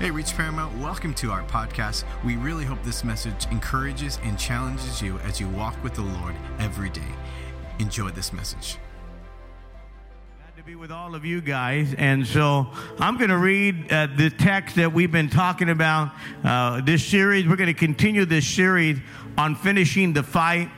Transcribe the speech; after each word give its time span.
Hey, 0.00 0.10
Reach 0.10 0.34
Paramount, 0.34 0.74
welcome 0.78 1.12
to 1.16 1.30
our 1.30 1.42
podcast. 1.42 2.04
We 2.24 2.36
really 2.36 2.64
hope 2.64 2.82
this 2.82 3.04
message 3.04 3.44
encourages 3.50 4.18
and 4.22 4.38
challenges 4.38 5.02
you 5.02 5.18
as 5.18 5.38
you 5.38 5.46
walk 5.50 5.76
with 5.84 5.92
the 5.92 6.00
Lord 6.00 6.34
every 6.58 6.88
day. 6.88 7.02
Enjoy 7.80 8.08
this 8.08 8.32
message. 8.32 8.78
Glad 10.38 10.56
to 10.56 10.62
be 10.62 10.74
with 10.74 10.90
all 10.90 11.14
of 11.14 11.26
you 11.26 11.42
guys. 11.42 11.94
And 11.98 12.26
so 12.26 12.68
I'm 12.98 13.18
going 13.18 13.28
to 13.28 13.36
read 13.36 13.92
uh, 13.92 14.06
the 14.16 14.30
text 14.30 14.76
that 14.76 14.90
we've 14.90 15.12
been 15.12 15.28
talking 15.28 15.68
about 15.68 16.12
uh, 16.44 16.80
this 16.80 17.04
series. 17.04 17.46
We're 17.46 17.56
going 17.56 17.66
to 17.66 17.74
continue 17.74 18.24
this 18.24 18.48
series 18.48 19.00
on 19.36 19.54
finishing 19.54 20.14
the 20.14 20.22
fight. 20.22 20.70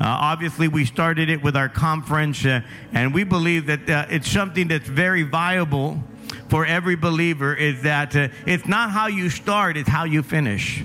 Uh, 0.00 0.04
obviously, 0.04 0.68
we 0.68 0.84
started 0.84 1.30
it 1.30 1.42
with 1.42 1.56
our 1.56 1.68
conference, 1.68 2.44
uh, 2.46 2.60
and 2.92 3.12
we 3.12 3.24
believe 3.24 3.66
that 3.66 3.90
uh, 3.90 4.06
it's 4.08 4.30
something 4.30 4.68
that's 4.68 4.88
very 4.88 5.24
viable 5.24 6.00
for 6.48 6.64
every 6.66 6.96
believer 6.96 7.54
is 7.54 7.82
that 7.82 8.14
uh, 8.16 8.28
it's 8.46 8.66
not 8.66 8.90
how 8.90 9.06
you 9.06 9.30
start, 9.30 9.76
it's 9.76 9.88
how 9.88 10.04
you 10.04 10.22
finish. 10.22 10.84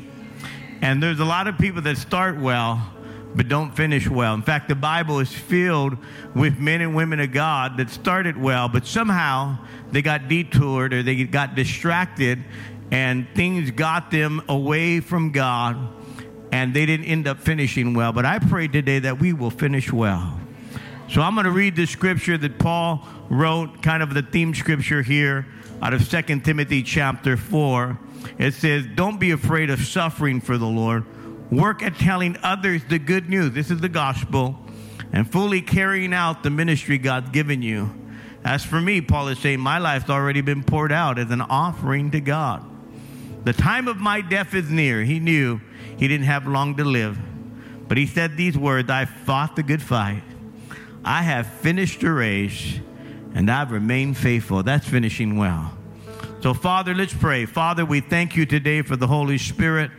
And 0.81 1.01
there's 1.01 1.19
a 1.19 1.25
lot 1.25 1.47
of 1.47 1.57
people 1.57 1.81
that 1.83 1.97
start 1.97 2.37
well, 2.37 2.93
but 3.35 3.47
don't 3.47 3.75
finish 3.75 4.07
well. 4.07 4.33
In 4.33 4.41
fact, 4.41 4.67
the 4.67 4.75
Bible 4.75 5.19
is 5.19 5.31
filled 5.31 5.97
with 6.35 6.59
men 6.59 6.81
and 6.81 6.95
women 6.95 7.19
of 7.19 7.31
God 7.31 7.77
that 7.77 7.89
started 7.89 8.37
well, 8.37 8.67
but 8.67 8.85
somehow 8.85 9.57
they 9.91 10.01
got 10.01 10.27
detoured 10.27 10.93
or 10.93 11.01
they 11.01 11.23
got 11.23 11.55
distracted 11.55 12.43
and 12.91 13.27
things 13.33 13.71
got 13.71 14.11
them 14.11 14.41
away 14.49 14.99
from 14.99 15.31
God 15.31 15.77
and 16.51 16.73
they 16.73 16.85
didn't 16.85 17.07
end 17.07 17.27
up 17.27 17.39
finishing 17.39 17.93
well. 17.93 18.11
But 18.11 18.25
I 18.25 18.39
pray 18.39 18.67
today 18.67 18.99
that 18.99 19.19
we 19.19 19.33
will 19.33 19.49
finish 19.49 19.91
well. 19.91 20.39
So 21.09 21.21
I'm 21.21 21.35
going 21.35 21.45
to 21.45 21.51
read 21.51 21.75
the 21.75 21.85
scripture 21.85 22.37
that 22.37 22.57
Paul 22.57 23.05
wrote, 23.29 23.81
kind 23.81 24.01
of 24.01 24.13
the 24.13 24.21
theme 24.21 24.53
scripture 24.55 25.01
here 25.01 25.45
out 25.81 25.93
of 25.93 26.07
2 26.09 26.39
Timothy 26.39 26.81
chapter 26.81 27.37
4. 27.37 27.99
It 28.39 28.53
says, 28.53 28.85
Don't 28.95 29.19
be 29.19 29.31
afraid 29.31 29.69
of 29.69 29.81
suffering 29.81 30.41
for 30.41 30.57
the 30.57 30.65
Lord. 30.65 31.03
Work 31.51 31.83
at 31.83 31.97
telling 31.97 32.37
others 32.41 32.81
the 32.89 32.99
good 32.99 33.29
news. 33.29 33.51
This 33.51 33.69
is 33.69 33.79
the 33.79 33.89
gospel. 33.89 34.57
And 35.11 35.29
fully 35.29 35.61
carrying 35.61 36.13
out 36.13 36.41
the 36.41 36.49
ministry 36.49 36.97
God's 36.97 37.29
given 37.29 37.61
you. 37.61 37.93
As 38.43 38.65
for 38.65 38.81
me, 38.81 39.01
Paul 39.01 39.27
is 39.27 39.39
saying, 39.39 39.59
my 39.59 39.77
life's 39.77 40.09
already 40.09 40.41
been 40.41 40.63
poured 40.63 40.91
out 40.91 41.19
as 41.19 41.29
an 41.29 41.41
offering 41.41 42.11
to 42.11 42.19
God. 42.19 42.65
The 43.43 43.53
time 43.53 43.87
of 43.87 43.97
my 43.97 44.21
death 44.21 44.53
is 44.55 44.69
near. 44.69 45.03
He 45.03 45.19
knew 45.19 45.61
he 45.97 46.07
didn't 46.07 46.25
have 46.25 46.47
long 46.47 46.77
to 46.77 46.83
live. 46.83 47.19
But 47.87 47.97
he 47.97 48.07
said 48.07 48.37
these 48.37 48.57
words 48.57 48.89
I 48.89 49.05
fought 49.05 49.55
the 49.55 49.63
good 49.63 49.81
fight. 49.81 50.23
I 51.05 51.21
have 51.21 51.47
finished 51.47 52.01
the 52.01 52.11
race 52.11 52.79
and 53.33 53.49
I've 53.49 53.71
remained 53.71 54.17
faithful. 54.17 54.63
That's 54.63 54.87
finishing 54.87 55.37
well. 55.37 55.77
So, 56.41 56.53
Father, 56.53 56.93
let's 56.93 57.13
pray. 57.13 57.45
Father, 57.45 57.85
we 57.85 57.99
thank 58.01 58.35
you 58.35 58.45
today 58.45 58.81
for 58.81 58.95
the 58.95 59.07
Holy 59.07 59.37
Spirit. 59.37 59.91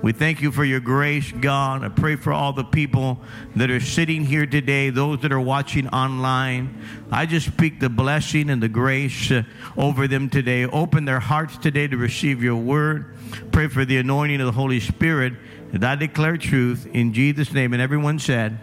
We 0.00 0.12
thank 0.12 0.40
you 0.40 0.52
for 0.52 0.64
your 0.64 0.78
grace, 0.78 1.32
God. 1.32 1.82
I 1.82 1.88
pray 1.88 2.14
for 2.14 2.32
all 2.32 2.52
the 2.52 2.62
people 2.62 3.18
that 3.56 3.68
are 3.68 3.80
sitting 3.80 4.24
here 4.24 4.46
today, 4.46 4.90
those 4.90 5.20
that 5.22 5.32
are 5.32 5.40
watching 5.40 5.88
online. 5.88 6.82
I 7.10 7.26
just 7.26 7.46
speak 7.46 7.80
the 7.80 7.88
blessing 7.88 8.48
and 8.48 8.62
the 8.62 8.68
grace 8.68 9.32
uh, 9.32 9.42
over 9.76 10.06
them 10.06 10.30
today. 10.30 10.66
Open 10.66 11.04
their 11.04 11.18
hearts 11.18 11.58
today 11.58 11.88
to 11.88 11.96
receive 11.96 12.44
your 12.44 12.56
word. 12.56 13.16
Pray 13.50 13.66
for 13.66 13.84
the 13.84 13.96
anointing 13.98 14.40
of 14.40 14.46
the 14.46 14.52
Holy 14.52 14.78
Spirit. 14.78 15.32
And 15.72 15.84
I 15.84 15.96
declare 15.96 16.36
truth 16.36 16.86
in 16.92 17.12
Jesus' 17.12 17.52
name. 17.52 17.72
And 17.72 17.82
everyone 17.82 18.20
said, 18.20 18.60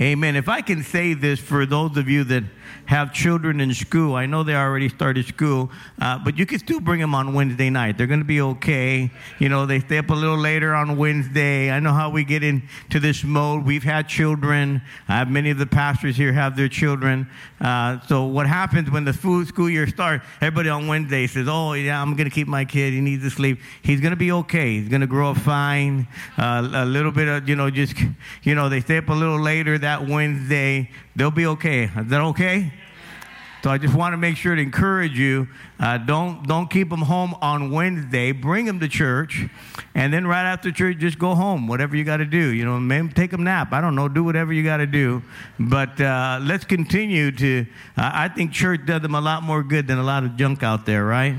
Amen. 0.00 0.36
If 0.36 0.48
I 0.48 0.60
can 0.60 0.82
say 0.82 1.14
this 1.14 1.40
for 1.40 1.64
those 1.64 1.96
of 1.96 2.08
you 2.08 2.24
that 2.24 2.44
have 2.86 3.12
children 3.12 3.60
in 3.60 3.74
school, 3.74 4.14
I 4.14 4.26
know 4.26 4.42
they 4.42 4.54
already 4.54 4.88
started 4.88 5.26
school, 5.26 5.70
uh, 6.00 6.18
but 6.24 6.38
you 6.38 6.46
can 6.46 6.58
still 6.58 6.80
bring 6.80 7.00
them 7.00 7.14
on 7.14 7.34
Wednesday 7.34 7.68
night. 7.68 7.98
They're 7.98 8.06
going 8.06 8.20
to 8.20 8.24
be 8.24 8.40
okay. 8.40 9.10
You 9.38 9.48
know, 9.48 9.66
they 9.66 9.80
stay 9.80 9.98
up 9.98 10.10
a 10.10 10.14
little 10.14 10.38
later 10.38 10.74
on 10.74 10.96
Wednesday. 10.96 11.70
I 11.70 11.80
know 11.80 11.92
how 11.92 12.10
we 12.10 12.24
get 12.24 12.42
into 12.42 13.00
this 13.00 13.24
mode. 13.24 13.64
We've 13.64 13.82
had 13.82 14.08
children. 14.08 14.82
Uh, 15.08 15.24
many 15.24 15.50
of 15.50 15.58
the 15.58 15.66
pastors 15.66 16.16
here 16.16 16.32
have 16.32 16.56
their 16.56 16.68
children. 16.68 17.28
Uh, 17.60 18.00
so 18.06 18.24
what 18.24 18.46
happens 18.46 18.90
when 18.90 19.04
the 19.04 19.12
school 19.12 19.68
year 19.68 19.86
starts? 19.86 20.24
Everybody 20.40 20.68
on 20.68 20.86
Wednesday 20.86 21.26
says, 21.26 21.48
"Oh 21.48 21.72
yeah, 21.72 22.00
I'm 22.00 22.14
going 22.14 22.28
to 22.28 22.34
keep 22.34 22.48
my 22.48 22.64
kid. 22.64 22.92
He 22.92 23.00
needs 23.00 23.22
to 23.24 23.30
sleep. 23.30 23.60
He's 23.82 24.00
going 24.00 24.12
to 24.12 24.16
be 24.16 24.30
okay. 24.30 24.78
He's 24.78 24.88
going 24.88 25.00
to 25.00 25.06
grow 25.06 25.30
up 25.30 25.38
fine. 25.38 26.06
Uh, 26.38 26.68
a 26.72 26.84
little 26.84 27.12
bit 27.12 27.28
of 27.28 27.48
you 27.48 27.56
know, 27.56 27.70
just 27.70 27.96
you 28.42 28.54
know, 28.54 28.68
they 28.68 28.80
stay 28.80 28.98
up 28.98 29.08
a 29.08 29.12
little 29.12 29.40
later 29.40 29.78
that 29.78 30.06
Wednesday. 30.06 30.90
They'll 31.16 31.30
be 31.30 31.46
okay. 31.46 31.84
Is 31.84 32.08
that 32.08 32.20
okay?" 32.20 32.72
So 33.62 33.70
I 33.70 33.78
just 33.78 33.94
want 33.94 34.12
to 34.12 34.16
make 34.16 34.36
sure 34.36 34.54
to 34.54 34.62
encourage 34.62 35.18
you. 35.18 35.48
Uh, 35.80 35.98
don't 35.98 36.46
don't 36.46 36.70
keep 36.70 36.88
them 36.88 37.02
home 37.02 37.34
on 37.40 37.70
Wednesday. 37.70 38.32
Bring 38.32 38.64
them 38.64 38.78
to 38.80 38.88
church, 38.88 39.46
and 39.94 40.12
then 40.12 40.26
right 40.26 40.44
after 40.44 40.70
church, 40.70 40.98
just 40.98 41.18
go 41.18 41.34
home. 41.34 41.66
Whatever 41.66 41.96
you 41.96 42.04
got 42.04 42.18
to 42.18 42.26
do, 42.26 42.52
you 42.52 42.64
know, 42.64 42.78
maybe 42.78 43.12
take 43.12 43.32
a 43.32 43.36
nap. 43.36 43.72
I 43.72 43.80
don't 43.80 43.94
know. 43.94 44.08
Do 44.08 44.22
whatever 44.22 44.52
you 44.52 44.62
got 44.62 44.76
to 44.76 44.86
do. 44.86 45.22
But 45.58 46.00
uh, 46.00 46.38
let's 46.42 46.64
continue 46.64 47.32
to. 47.32 47.66
Uh, 47.96 48.10
I 48.14 48.28
think 48.28 48.52
church 48.52 48.86
does 48.86 49.02
them 49.02 49.14
a 49.14 49.20
lot 49.20 49.42
more 49.42 49.62
good 49.62 49.86
than 49.88 49.98
a 49.98 50.04
lot 50.04 50.22
of 50.22 50.36
junk 50.36 50.62
out 50.62 50.86
there, 50.86 51.04
right? 51.04 51.36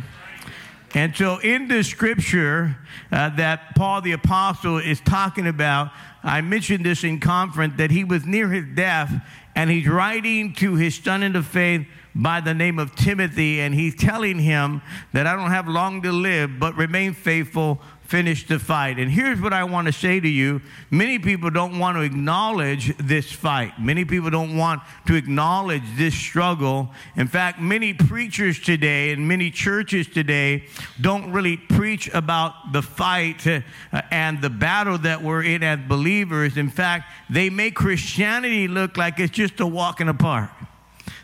And 0.93 1.15
so, 1.15 1.37
in 1.39 1.67
the 1.67 1.83
scripture 1.83 2.77
uh, 3.11 3.29
that 3.35 3.75
Paul 3.75 4.01
the 4.01 4.13
Apostle 4.13 4.77
is 4.79 4.99
talking 5.01 5.47
about, 5.47 5.91
I 6.23 6.41
mentioned 6.41 6.85
this 6.85 7.03
in 7.03 7.19
conference 7.19 7.75
that 7.77 7.91
he 7.91 8.03
was 8.03 8.25
near 8.25 8.49
his 8.49 8.65
death, 8.73 9.13
and 9.55 9.69
he's 9.69 9.87
writing 9.87 10.53
to 10.55 10.75
his 10.75 10.95
son 10.95 11.23
in 11.23 11.33
the 11.33 11.43
faith 11.43 11.85
by 12.17 12.41
the 12.41 12.53
name 12.53 12.79
of 12.79 12.95
Timothy, 12.95 13.61
and 13.61 13.75
he's 13.75 13.95
telling 13.95 14.39
him 14.39 14.81
that 15.13 15.27
I 15.27 15.35
don't 15.35 15.51
have 15.51 15.67
long 15.67 16.01
to 16.01 16.11
live, 16.11 16.59
but 16.59 16.75
remain 16.75 17.13
faithful, 17.13 17.79
finish 18.01 18.47
the 18.47 18.57
fight. 18.57 18.97
And 18.97 19.11
here's 19.11 19.39
what 19.39 19.53
I 19.53 19.65
want 19.65 19.85
to 19.85 19.93
say 19.93 20.19
to 20.19 20.27
you 20.27 20.61
many 20.89 21.19
people 21.19 21.51
don't 21.51 21.77
want 21.77 21.95
to 21.95 22.01
acknowledge 22.01 22.97
this 22.97 23.31
fight, 23.31 23.79
many 23.79 24.03
people 24.03 24.31
don't 24.31 24.57
want 24.57 24.81
to 25.05 25.13
acknowledge 25.13 25.83
this 25.95 26.15
struggle. 26.15 26.89
In 27.15 27.27
fact, 27.27 27.61
many 27.61 27.93
preachers 27.93 28.59
today 28.59 29.11
and 29.11 29.27
many 29.27 29.51
churches 29.51 30.07
today 30.07 30.65
don't 30.99 31.31
really 31.31 31.57
preach 31.57 32.09
about 32.15 32.73
the 32.73 32.81
fight 32.81 33.45
uh, 33.45 33.61
and 34.09 34.41
the 34.41 34.49
battle 34.49 34.97
that 34.99 35.21
we're 35.21 35.43
in 35.43 35.61
as 35.61 35.79
believers. 35.87 36.57
In 36.57 36.69
fact, 36.69 37.11
they 37.29 37.51
make 37.51 37.75
Christianity 37.75 38.67
look 38.67 38.97
like 38.97 39.19
it's 39.19 39.31
just 39.31 39.59
a 39.59 39.67
walk 39.67 40.01
in 40.01 40.07
the 40.07 40.15
park 40.15 40.49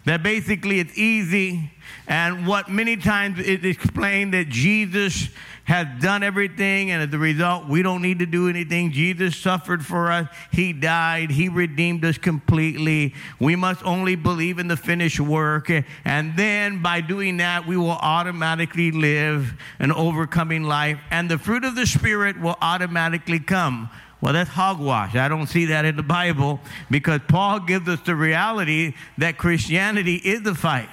that 0.06 0.24
basically 0.24 0.80
it's 0.80 0.98
easy 0.98 1.72
and 2.08 2.46
what 2.46 2.70
many 2.70 2.98
times 2.98 3.40
is 3.40 3.64
explained 3.64 4.34
that 4.34 4.50
Jesus 4.50 5.30
has 5.66 5.88
done 6.02 6.24
everything 6.24 6.92
and 6.92 7.02
as 7.02 7.14
a 7.14 7.18
result 7.18 7.68
we 7.70 7.82
don't 7.82 8.02
need 8.02 8.20
to 8.20 8.26
do 8.26 8.50
anything. 8.50 8.92
Jesus 8.92 9.38
suffered 9.38 9.86
for 9.86 10.12
us. 10.12 10.28
He 10.52 10.74
died. 10.74 11.32
He 11.32 11.48
redeemed 11.48 12.04
us 12.04 12.18
completely. 12.18 13.14
We 13.40 13.56
must 13.56 13.84
only 13.86 14.16
believe 14.16 14.60
in 14.60 14.68
the 14.68 14.76
finished 14.76 15.22
work 15.22 15.72
and 16.04 16.36
then 16.36 16.82
by 16.82 17.00
doing 17.00 17.38
that 17.38 17.66
we 17.66 17.78
will 17.78 17.92
automatically 17.92 18.92
live 18.92 19.54
an 19.80 19.94
overcoming 19.94 20.64
life 20.64 21.00
and 21.12 21.32
the 21.32 21.38
fruit 21.38 21.64
of 21.64 21.76
the 21.76 21.86
spirit 21.86 22.40
will 22.40 22.58
automatically 22.62 23.40
come 23.40 23.90
well, 24.24 24.32
that's 24.32 24.52
hogwash. 24.52 25.16
I 25.16 25.28
don't 25.28 25.48
see 25.48 25.66
that 25.66 25.84
in 25.84 25.98
the 25.98 26.02
Bible 26.02 26.62
because 26.90 27.20
Paul 27.28 27.60
gives 27.60 27.90
us 27.90 28.00
the 28.06 28.16
reality 28.16 28.94
that 29.18 29.38
Christianity 29.38 30.16
is 30.16 30.44
the 30.44 30.56
fight. 30.56 30.88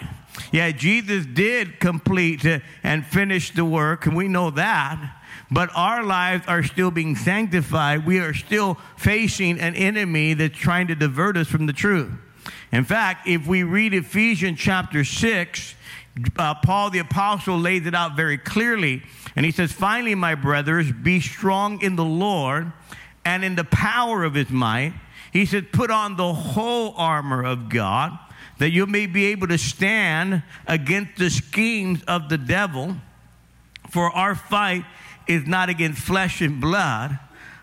Yeah, 0.50 0.72
Jesus 0.72 1.26
did 1.26 1.78
complete 1.78 2.44
and 2.82 3.06
finish 3.06 3.54
the 3.54 3.64
work, 3.64 4.06
and 4.06 4.16
we 4.16 4.26
know 4.26 4.50
that. 4.50 5.16
But 5.48 5.70
our 5.76 6.02
lives 6.02 6.42
are 6.48 6.64
still 6.64 6.90
being 6.90 7.14
sanctified. 7.14 8.04
We 8.04 8.18
are 8.18 8.34
still 8.34 8.78
facing 8.96 9.60
an 9.60 9.76
enemy 9.76 10.34
that's 10.34 10.58
trying 10.58 10.88
to 10.88 10.96
divert 10.96 11.36
us 11.36 11.46
from 11.46 11.66
the 11.66 11.72
truth. 11.72 12.10
In 12.72 12.82
fact, 12.82 13.28
if 13.28 13.46
we 13.46 13.62
read 13.62 13.94
Ephesians 13.94 14.58
chapter 14.58 15.04
6, 15.04 15.76
uh, 16.36 16.54
Paul 16.64 16.90
the 16.90 16.98
Apostle 16.98 17.60
lays 17.60 17.86
it 17.86 17.94
out 17.94 18.16
very 18.16 18.38
clearly. 18.38 19.04
And 19.36 19.46
he 19.46 19.52
says, 19.52 19.70
Finally, 19.70 20.16
my 20.16 20.34
brothers, 20.34 20.90
be 20.90 21.20
strong 21.20 21.80
in 21.80 21.94
the 21.94 22.04
Lord 22.04 22.72
and 23.24 23.44
in 23.44 23.56
the 23.56 23.64
power 23.64 24.24
of 24.24 24.34
his 24.34 24.50
might. 24.50 24.94
He 25.32 25.46
said, 25.46 25.72
Put 25.72 25.90
on 25.90 26.16
the 26.16 26.32
whole 26.32 26.94
armor 26.96 27.44
of 27.44 27.68
God 27.68 28.18
that 28.58 28.70
you 28.70 28.86
may 28.86 29.06
be 29.06 29.26
able 29.26 29.48
to 29.48 29.56
stand 29.56 30.42
against 30.66 31.16
the 31.16 31.30
schemes 31.30 32.02
of 32.04 32.28
the 32.28 32.36
devil. 32.36 32.94
For 33.90 34.10
our 34.10 34.34
fight 34.34 34.84
is 35.26 35.46
not 35.46 35.70
against 35.70 36.02
flesh 36.02 36.42
and 36.42 36.60
blood, 36.60 37.18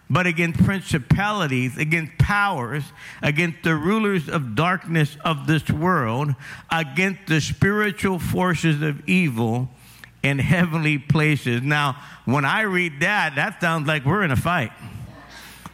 but 0.09 0.25
against 0.25 0.63
principalities, 0.63 1.77
against 1.77 2.18
powers, 2.18 2.83
against 3.21 3.62
the 3.62 3.75
rulers 3.75 4.27
of 4.27 4.56
darkness 4.56 5.18
of 5.24 5.45
this 5.45 5.69
world, 5.69 6.33
against 6.71 7.27
the 7.27 7.42
spiritual 7.42 8.18
forces 8.18 8.81
of 8.81 9.07
evil 9.07 9.69
in 10.24 10.39
heavenly 10.39 10.98
places. 10.98 11.62
Now, 11.62 12.01
when 12.25 12.44
I 12.44 12.62
read 12.62 13.01
that, 13.01 13.36
that 13.36 13.62
sounds 13.62 13.88
like 13.88 14.03
we're 14.03 14.24
in 14.24 14.31
a 14.31 14.36
fight. 14.36 14.71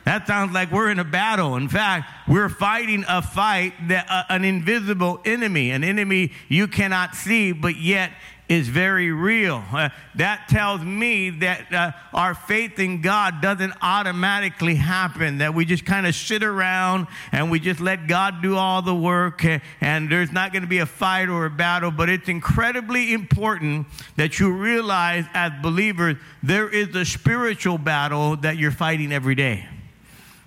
That 0.05 0.27
sounds 0.27 0.53
like 0.53 0.71
we're 0.71 0.91
in 0.91 0.99
a 0.99 1.05
battle. 1.05 1.55
In 1.55 1.69
fact, 1.69 2.09
we're 2.27 2.49
fighting 2.49 3.05
a 3.07 3.21
fight 3.21 3.73
that 3.87 4.05
uh, 4.09 4.23
an 4.29 4.43
invisible 4.43 5.21
enemy, 5.23 5.71
an 5.71 5.83
enemy 5.83 6.33
you 6.49 6.67
cannot 6.67 7.15
see, 7.15 7.53
but 7.53 7.77
yet 7.77 8.11
is 8.49 8.67
very 8.67 9.11
real. 9.11 9.63
Uh, 9.71 9.89
that 10.15 10.47
tells 10.49 10.81
me 10.81 11.29
that 11.29 11.73
uh, 11.73 11.91
our 12.13 12.35
faith 12.35 12.77
in 12.79 13.01
God 13.01 13.41
doesn't 13.41 13.73
automatically 13.81 14.75
happen, 14.75 15.37
that 15.37 15.53
we 15.53 15.63
just 15.63 15.85
kind 15.85 16.05
of 16.05 16.13
sit 16.13 16.43
around 16.43 17.07
and 17.31 17.49
we 17.49 17.59
just 17.59 17.79
let 17.79 18.07
God 18.07 18.41
do 18.41 18.57
all 18.57 18.81
the 18.81 18.93
work, 18.93 19.45
and, 19.45 19.61
and 19.79 20.11
there's 20.11 20.31
not 20.31 20.51
going 20.51 20.63
to 20.63 20.67
be 20.67 20.79
a 20.79 20.85
fight 20.85 21.29
or 21.29 21.45
a 21.45 21.49
battle. 21.49 21.91
But 21.91 22.09
it's 22.09 22.27
incredibly 22.27 23.13
important 23.13 23.87
that 24.17 24.39
you 24.39 24.51
realize, 24.51 25.25
as 25.33 25.53
believers, 25.61 26.17
there 26.43 26.67
is 26.67 26.93
a 26.95 27.05
spiritual 27.05 27.77
battle 27.77 28.35
that 28.37 28.57
you're 28.57 28.71
fighting 28.71 29.13
every 29.13 29.35
day. 29.35 29.65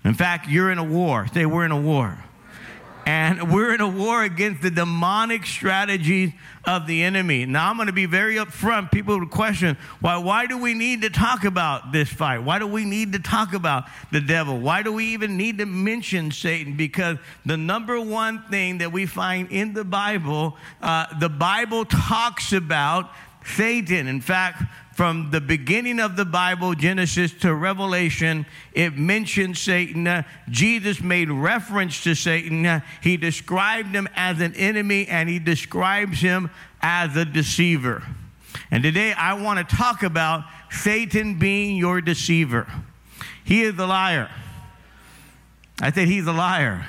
In 0.06 0.14
fact, 0.14 0.48
you're 0.48 0.70
in 0.70 0.78
a 0.78 0.84
war. 0.84 1.26
Say, 1.34 1.46
we're 1.46 1.64
in 1.64 1.72
a 1.72 1.80
war. 1.80 2.16
And 3.06 3.52
we're 3.52 3.74
in 3.74 3.80
a 3.80 3.88
war 3.88 4.22
against 4.22 4.62
the 4.62 4.70
demonic 4.70 5.46
strategies 5.46 6.32
of 6.64 6.86
the 6.86 7.02
enemy. 7.02 7.44
Now, 7.44 7.70
I'm 7.70 7.76
going 7.76 7.86
to 7.86 7.92
be 7.92 8.06
very 8.06 8.36
upfront. 8.36 8.92
People 8.92 9.18
would 9.18 9.30
question 9.30 9.76
why, 10.00 10.16
why 10.16 10.46
do 10.46 10.58
we 10.58 10.74
need 10.74 11.02
to 11.02 11.10
talk 11.10 11.44
about 11.44 11.92
this 11.92 12.08
fight? 12.08 12.38
Why 12.38 12.60
do 12.60 12.68
we 12.68 12.84
need 12.84 13.12
to 13.12 13.18
talk 13.18 13.52
about 13.52 13.84
the 14.12 14.20
devil? 14.20 14.58
Why 14.58 14.82
do 14.82 14.92
we 14.92 15.06
even 15.06 15.36
need 15.36 15.58
to 15.58 15.66
mention 15.66 16.30
Satan? 16.30 16.76
Because 16.76 17.18
the 17.44 17.56
number 17.56 18.00
one 18.00 18.44
thing 18.48 18.78
that 18.78 18.92
we 18.92 19.06
find 19.06 19.50
in 19.50 19.72
the 19.72 19.84
Bible, 19.84 20.56
uh, 20.82 21.06
the 21.18 21.28
Bible 21.28 21.84
talks 21.84 22.52
about 22.52 23.10
Satan. 23.44 24.08
In 24.08 24.20
fact, 24.20 24.62
from 24.96 25.30
the 25.30 25.42
beginning 25.42 26.00
of 26.00 26.16
the 26.16 26.24
Bible, 26.24 26.74
Genesis 26.74 27.30
to 27.30 27.54
Revelation, 27.54 28.46
it 28.72 28.96
mentions 28.96 29.60
Satan. 29.60 30.24
Jesus 30.48 31.02
made 31.02 31.30
reference 31.30 32.02
to 32.04 32.14
Satan. 32.14 32.82
He 33.02 33.18
described 33.18 33.94
him 33.94 34.08
as 34.16 34.40
an 34.40 34.54
enemy 34.54 35.06
and 35.06 35.28
he 35.28 35.38
describes 35.38 36.22
him 36.22 36.48
as 36.80 37.14
a 37.14 37.26
deceiver. 37.26 38.04
And 38.70 38.82
today 38.82 39.12
I 39.12 39.34
want 39.34 39.68
to 39.68 39.76
talk 39.76 40.02
about 40.02 40.44
Satan 40.70 41.38
being 41.38 41.76
your 41.76 42.00
deceiver. 42.00 42.66
He 43.44 43.64
is 43.64 43.78
a 43.78 43.86
liar. 43.86 44.30
I 45.78 45.92
said 45.92 46.08
he's 46.08 46.26
a 46.26 46.32
liar. 46.32 46.86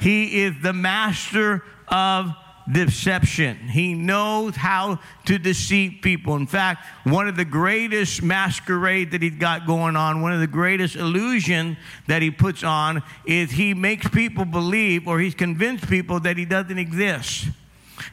He 0.00 0.42
is 0.42 0.54
the 0.64 0.72
master 0.72 1.62
of 1.86 2.32
deception. 2.70 3.56
He 3.68 3.94
knows 3.94 4.56
how 4.56 5.00
to 5.26 5.38
deceive 5.38 6.00
people. 6.02 6.36
In 6.36 6.46
fact, 6.46 6.84
one 7.04 7.28
of 7.28 7.36
the 7.36 7.44
greatest 7.44 8.22
masquerade 8.22 9.12
that 9.12 9.22
he's 9.22 9.36
got 9.36 9.66
going 9.66 9.96
on, 9.96 10.22
one 10.22 10.32
of 10.32 10.40
the 10.40 10.46
greatest 10.46 10.96
illusion 10.96 11.76
that 12.06 12.22
he 12.22 12.30
puts 12.30 12.64
on 12.64 13.02
is 13.24 13.50
he 13.50 13.74
makes 13.74 14.08
people 14.08 14.44
believe 14.44 15.06
or 15.06 15.20
he's 15.20 15.34
convinced 15.34 15.88
people 15.88 16.20
that 16.20 16.36
he 16.36 16.44
doesn't 16.44 16.78
exist. 16.78 17.46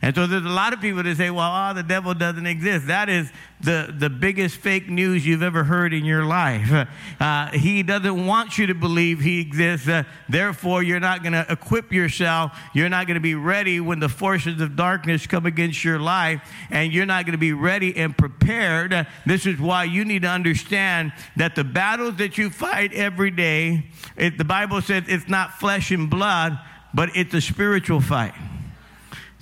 And 0.01 0.15
so 0.15 0.27
there's 0.27 0.45
a 0.45 0.49
lot 0.49 0.73
of 0.73 0.81
people 0.81 1.03
that 1.03 1.17
say, 1.17 1.29
well, 1.29 1.69
oh, 1.69 1.73
the 1.73 1.83
devil 1.83 2.13
doesn't 2.13 2.45
exist. 2.45 2.87
That 2.87 3.09
is 3.09 3.31
the, 3.61 3.93
the 3.97 4.09
biggest 4.09 4.57
fake 4.57 4.89
news 4.89 5.25
you've 5.25 5.43
ever 5.43 5.63
heard 5.63 5.93
in 5.93 6.05
your 6.05 6.25
life. 6.25 6.87
Uh, 7.19 7.47
he 7.51 7.83
doesn't 7.83 8.25
want 8.25 8.57
you 8.57 8.67
to 8.67 8.73
believe 8.73 9.21
he 9.21 9.39
exists. 9.39 9.87
Uh, 9.87 10.03
therefore, 10.27 10.83
you're 10.83 10.99
not 10.99 11.23
going 11.23 11.33
to 11.33 11.45
equip 11.49 11.91
yourself. 11.91 12.57
You're 12.73 12.89
not 12.89 13.07
going 13.07 13.15
to 13.15 13.21
be 13.21 13.35
ready 13.35 13.79
when 13.79 13.99
the 13.99 14.09
forces 14.09 14.59
of 14.61 14.75
darkness 14.75 15.27
come 15.27 15.45
against 15.45 15.83
your 15.83 15.99
life, 15.99 16.41
and 16.69 16.93
you're 16.93 17.05
not 17.05 17.25
going 17.25 17.33
to 17.33 17.37
be 17.37 17.53
ready 17.53 17.95
and 17.95 18.17
prepared. 18.17 18.93
Uh, 18.93 19.05
this 19.25 19.45
is 19.45 19.59
why 19.59 19.85
you 19.85 20.03
need 20.05 20.23
to 20.23 20.29
understand 20.29 21.13
that 21.37 21.55
the 21.55 21.63
battles 21.63 22.17
that 22.17 22.37
you 22.37 22.49
fight 22.49 22.93
every 22.93 23.31
day, 23.31 23.85
it, 24.17 24.37
the 24.37 24.45
Bible 24.45 24.81
says 24.81 25.03
it's 25.07 25.29
not 25.29 25.53
flesh 25.53 25.91
and 25.91 26.09
blood, 26.09 26.59
but 26.93 27.09
it's 27.15 27.33
a 27.33 27.41
spiritual 27.41 28.01
fight. 28.01 28.33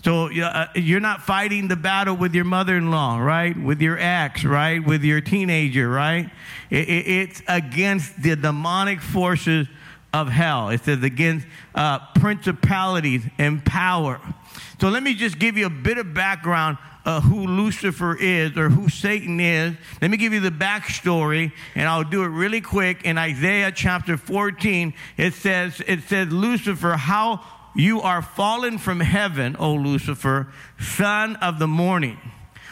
So 0.04 0.32
uh, 0.32 0.68
you're 0.74 1.00
not 1.00 1.22
fighting 1.22 1.68
the 1.68 1.76
battle 1.76 2.16
with 2.16 2.34
your 2.34 2.46
mother-in-law, 2.46 3.20
right? 3.20 3.56
With 3.56 3.82
your 3.82 4.00
ex, 4.00 4.44
right? 4.44 4.84
With 4.84 5.04
your 5.04 5.22
teenager, 5.22 5.88
right? 5.88 6.30
It, 6.72 6.90
it, 6.90 7.08
it's 7.08 7.42
against 7.48 8.22
the 8.22 8.36
demonic 8.36 9.02
forces 9.02 9.68
of 10.12 10.28
hell. 10.30 10.70
It 10.70 10.84
says 10.84 11.04
against 11.04 11.46
uh, 11.76 12.00
principalities 12.16 13.24
and 13.38 13.64
power. 13.64 14.20
So 14.80 14.90
let 14.90 15.04
me 15.04 15.14
just 15.14 15.38
give 15.38 15.58
you 15.58 15.68
a 15.68 15.70
bit 15.70 16.00
of 16.00 16.14
background 16.14 16.80
uh, 17.06 17.22
who 17.22 17.46
Lucifer 17.46 18.16
is 18.16 18.58
or 18.58 18.70
who 18.70 18.90
Satan 18.90 19.40
is. 19.40 19.76
Let 20.02 20.12
me 20.12 20.18
give 20.18 20.34
you 20.34 20.40
the 20.40 20.52
backstory, 20.52 21.52
and 21.76 21.88
I'll 21.88 22.04
do 22.04 22.24
it 22.24 22.28
really 22.28 22.62
quick. 22.62 23.06
In 23.06 23.18
Isaiah 23.18 23.72
chapter 23.72 24.18
14, 24.18 24.94
it 25.18 25.34
says, 25.36 25.82
it 25.88 26.02
says 26.04 26.32
Lucifer, 26.32 26.94
how 26.94 27.44
you 27.76 28.02
are 28.02 28.22
fallen 28.22 28.78
from 28.78 29.00
heaven, 29.00 29.56
O 29.58 29.74
Lucifer, 29.74 30.52
son 30.80 31.36
of 31.38 31.60
the 31.60 31.68
morning. 31.68 32.18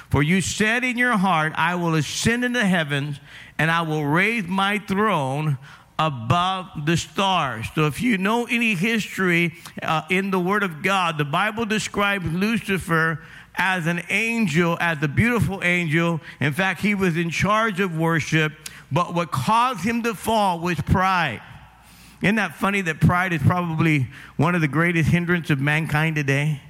For 0.10 0.24
you 0.24 0.42
said 0.42 0.84
in 0.84 0.98
your 0.98 1.18
heart, 1.18 1.54
I 1.56 1.75
will 1.75 1.96
ascend 1.96 2.44
into 2.44 2.66
heavens 2.66 3.19
and 3.57 3.69
I 3.69 3.81
will 3.84 4.06
raise 4.06 4.48
my 4.48 4.80
throne 4.80 5.57
above 6.00 6.86
the 6.86 6.98
stars. 6.98 7.68
So, 7.75 7.86
if 7.86 8.01
you 8.01 8.18
know 8.18 8.46
any 8.46 8.74
history 8.74 9.54
uh, 9.84 10.04
in 10.10 10.31
the 10.31 10.40
Word 10.40 10.63
of 10.63 10.81
God, 10.81 11.18
the 11.18 11.25
Bible 11.25 11.66
describes 11.66 12.25
Lucifer 12.31 13.22
as 13.56 13.86
an 13.86 14.01
angel, 14.10 14.78
as 14.80 15.04
a 15.04 15.07
beautiful 15.07 15.62
angel. 15.63 16.22
In 16.40 16.54
fact, 16.54 16.81
he 16.81 16.96
was 16.96 17.18
in 17.18 17.30
charge 17.30 17.81
of 17.81 17.98
worship. 17.98 18.54
But 18.92 19.13
what 19.13 19.31
caused 19.31 19.81
him 19.81 20.01
to 20.04 20.16
fall 20.16 20.60
was 20.60 20.80
pride. 20.81 21.42
Isn't 22.21 22.36
that 22.36 22.56
funny 22.56 22.81
that 22.81 23.00
pride 23.00 23.31
is 23.33 23.42
probably 23.42 24.07
one 24.36 24.56
of 24.56 24.62
the 24.62 24.68
greatest 24.68 25.10
hindrance 25.10 25.50
of 25.50 25.60
mankind 25.60 26.16
today? 26.16 26.62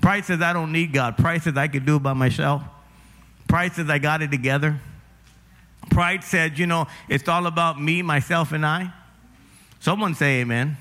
Pride 0.00 0.24
says, 0.24 0.40
I 0.40 0.52
don't 0.52 0.72
need 0.72 0.92
God. 0.92 1.16
Pride 1.16 1.42
says, 1.42 1.56
I 1.56 1.68
can 1.68 1.84
do 1.84 1.96
it 1.96 2.02
by 2.02 2.14
myself. 2.14 2.62
Pride 3.48 3.72
says, 3.72 3.88
I 3.90 3.98
got 3.98 4.22
it 4.22 4.30
together. 4.30 4.80
Pride 5.90 6.24
said, 6.24 6.58
you 6.58 6.66
know, 6.66 6.86
it's 7.08 7.28
all 7.28 7.46
about 7.46 7.80
me, 7.80 8.02
myself, 8.02 8.52
and 8.52 8.64
I. 8.64 8.92
Someone 9.80 10.14
say 10.14 10.40
amen. 10.40 10.78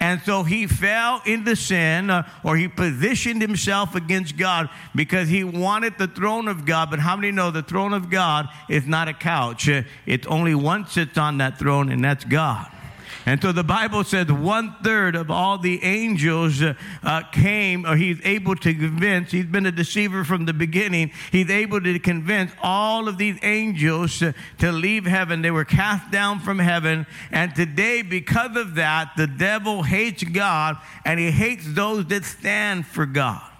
And 0.00 0.20
so 0.22 0.42
he 0.42 0.66
fell 0.66 1.22
into 1.26 1.54
sin 1.54 2.10
uh, 2.10 2.28
or 2.42 2.56
he 2.56 2.66
positioned 2.66 3.40
himself 3.40 3.94
against 3.94 4.36
God 4.36 4.68
because 4.96 5.28
he 5.28 5.44
wanted 5.44 5.96
the 5.96 6.08
throne 6.08 6.48
of 6.48 6.64
God. 6.64 6.90
But 6.90 6.98
how 6.98 7.14
many 7.14 7.30
know 7.30 7.52
the 7.52 7.62
throne 7.62 7.92
of 7.92 8.10
God 8.10 8.48
is 8.68 8.84
not 8.84 9.06
a 9.06 9.14
couch? 9.14 9.68
Uh, 9.68 9.82
it's 10.04 10.26
only 10.26 10.56
one 10.56 10.88
sits 10.88 11.16
on 11.18 11.38
that 11.38 11.56
throne, 11.56 11.88
and 11.88 12.02
that's 12.02 12.24
God. 12.24 12.68
And 13.24 13.40
so 13.40 13.52
the 13.52 13.62
Bible 13.62 14.02
says 14.02 14.30
one 14.32 14.74
third 14.82 15.14
of 15.14 15.30
all 15.30 15.58
the 15.58 15.82
angels 15.84 16.60
uh, 16.62 17.22
came, 17.30 17.86
or 17.86 17.96
he's 17.96 18.20
able 18.24 18.56
to 18.56 18.74
convince, 18.74 19.30
he's 19.30 19.46
been 19.46 19.66
a 19.66 19.72
deceiver 19.72 20.24
from 20.24 20.44
the 20.44 20.52
beginning. 20.52 21.12
He's 21.30 21.50
able 21.50 21.80
to 21.80 21.98
convince 22.00 22.50
all 22.62 23.06
of 23.06 23.18
these 23.18 23.38
angels 23.42 24.22
uh, 24.22 24.32
to 24.58 24.72
leave 24.72 25.06
heaven. 25.06 25.42
They 25.42 25.52
were 25.52 25.64
cast 25.64 26.10
down 26.10 26.40
from 26.40 26.58
heaven. 26.58 27.06
And 27.30 27.54
today, 27.54 28.02
because 28.02 28.56
of 28.56 28.74
that, 28.74 29.12
the 29.16 29.28
devil 29.28 29.84
hates 29.84 30.24
God 30.24 30.78
and 31.04 31.20
he 31.20 31.30
hates 31.30 31.64
those 31.66 32.06
that 32.06 32.24
stand 32.24 32.86
for 32.86 33.06
God. 33.06 33.51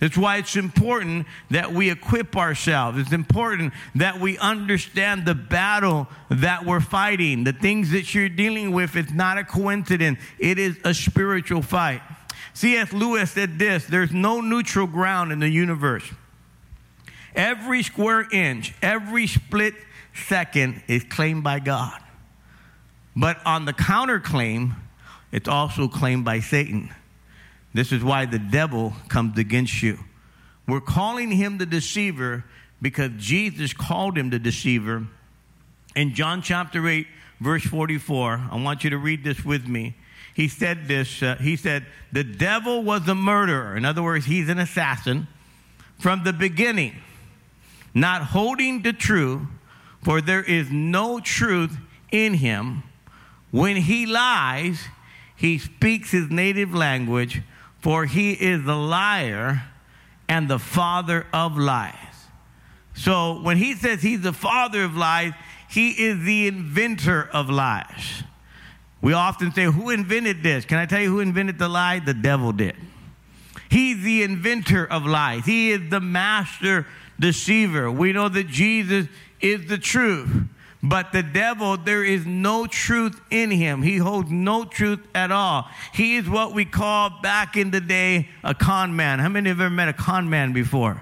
That's 0.00 0.16
why 0.16 0.38
it's 0.38 0.56
important 0.56 1.26
that 1.50 1.72
we 1.72 1.90
equip 1.90 2.36
ourselves. 2.36 2.98
It's 2.98 3.12
important 3.12 3.72
that 3.94 4.20
we 4.20 4.36
understand 4.38 5.24
the 5.24 5.34
battle 5.34 6.08
that 6.30 6.64
we're 6.64 6.80
fighting. 6.80 7.44
The 7.44 7.52
things 7.52 7.90
that 7.92 8.14
you're 8.14 8.28
dealing 8.28 8.72
with, 8.72 8.96
it's 8.96 9.12
not 9.12 9.38
a 9.38 9.44
coincidence, 9.44 10.18
it 10.38 10.58
is 10.58 10.76
a 10.84 10.92
spiritual 10.92 11.62
fight. 11.62 12.02
C.S. 12.54 12.92
Lewis 12.92 13.30
said 13.30 13.58
this 13.58 13.86
there's 13.86 14.12
no 14.12 14.40
neutral 14.40 14.86
ground 14.86 15.32
in 15.32 15.40
the 15.40 15.48
universe. 15.48 16.04
Every 17.34 17.82
square 17.82 18.26
inch, 18.30 18.74
every 18.80 19.26
split 19.26 19.74
second 20.14 20.82
is 20.86 21.02
claimed 21.04 21.42
by 21.42 21.58
God. 21.58 22.00
But 23.16 23.38
on 23.44 23.64
the 23.64 23.72
counterclaim, 23.72 24.76
it's 25.32 25.48
also 25.48 25.88
claimed 25.88 26.24
by 26.24 26.40
Satan. 26.40 26.94
This 27.74 27.90
is 27.90 28.02
why 28.02 28.24
the 28.24 28.38
devil 28.38 28.94
comes 29.08 29.36
against 29.36 29.82
you. 29.82 29.98
We're 30.66 30.80
calling 30.80 31.32
him 31.32 31.58
the 31.58 31.66
deceiver 31.66 32.44
because 32.80 33.10
Jesus 33.18 33.72
called 33.72 34.16
him 34.16 34.30
the 34.30 34.38
deceiver. 34.38 35.06
In 35.96 36.14
John 36.14 36.40
chapter 36.40 36.88
8, 36.88 37.06
verse 37.40 37.64
44, 37.64 38.48
I 38.52 38.62
want 38.62 38.84
you 38.84 38.90
to 38.90 38.98
read 38.98 39.24
this 39.24 39.44
with 39.44 39.66
me. 39.66 39.96
He 40.34 40.48
said 40.48 40.88
this 40.88 41.22
uh, 41.22 41.36
He 41.36 41.56
said, 41.56 41.84
The 42.12 42.24
devil 42.24 42.82
was 42.82 43.06
a 43.08 43.14
murderer. 43.14 43.76
In 43.76 43.84
other 43.84 44.02
words, 44.02 44.24
he's 44.24 44.48
an 44.48 44.58
assassin 44.58 45.26
from 45.98 46.24
the 46.24 46.32
beginning, 46.32 46.94
not 47.92 48.22
holding 48.22 48.82
the 48.82 48.92
truth, 48.92 49.42
for 50.02 50.20
there 50.20 50.42
is 50.42 50.70
no 50.70 51.20
truth 51.20 51.76
in 52.10 52.34
him. 52.34 52.82
When 53.50 53.76
he 53.76 54.06
lies, 54.06 54.80
he 55.36 55.58
speaks 55.58 56.10
his 56.10 56.30
native 56.30 56.74
language 56.74 57.42
for 57.84 58.06
he 58.06 58.32
is 58.32 58.64
the 58.64 58.74
liar 58.74 59.62
and 60.26 60.48
the 60.48 60.58
father 60.58 61.26
of 61.34 61.58
lies. 61.58 61.92
So 62.94 63.42
when 63.42 63.58
he 63.58 63.74
says 63.74 64.00
he's 64.00 64.22
the 64.22 64.32
father 64.32 64.84
of 64.84 64.96
lies, 64.96 65.34
he 65.68 65.90
is 65.90 66.24
the 66.24 66.46
inventor 66.46 67.28
of 67.30 67.50
lies. 67.50 68.22
We 69.02 69.12
often 69.12 69.52
say, 69.52 69.64
Who 69.64 69.90
invented 69.90 70.42
this? 70.42 70.64
Can 70.64 70.78
I 70.78 70.86
tell 70.86 71.02
you 71.02 71.10
who 71.10 71.20
invented 71.20 71.58
the 71.58 71.68
lie? 71.68 71.98
The 71.98 72.14
devil 72.14 72.52
did. 72.52 72.74
He's 73.68 74.02
the 74.02 74.22
inventor 74.22 74.86
of 74.86 75.04
lies. 75.04 75.44
He 75.44 75.70
is 75.70 75.90
the 75.90 76.00
master 76.00 76.86
deceiver. 77.20 77.90
We 77.90 78.14
know 78.14 78.30
that 78.30 78.48
Jesus 78.48 79.08
is 79.42 79.66
the 79.66 79.76
truth. 79.76 80.30
But 80.84 81.12
the 81.12 81.22
devil, 81.22 81.78
there 81.78 82.04
is 82.04 82.26
no 82.26 82.66
truth 82.66 83.18
in 83.30 83.50
him. 83.50 83.80
He 83.80 83.96
holds 83.96 84.30
no 84.30 84.66
truth 84.66 85.00
at 85.14 85.32
all. 85.32 85.66
He 85.94 86.16
is 86.16 86.28
what 86.28 86.52
we 86.52 86.66
call 86.66 87.08
back 87.22 87.56
in 87.56 87.70
the 87.70 87.80
day 87.80 88.28
a 88.44 88.54
con 88.54 88.94
man. 88.94 89.18
How 89.18 89.30
many 89.30 89.48
have 89.48 89.62
ever 89.62 89.70
met 89.70 89.88
a 89.88 89.94
con 89.94 90.28
man 90.28 90.52
before? 90.52 91.00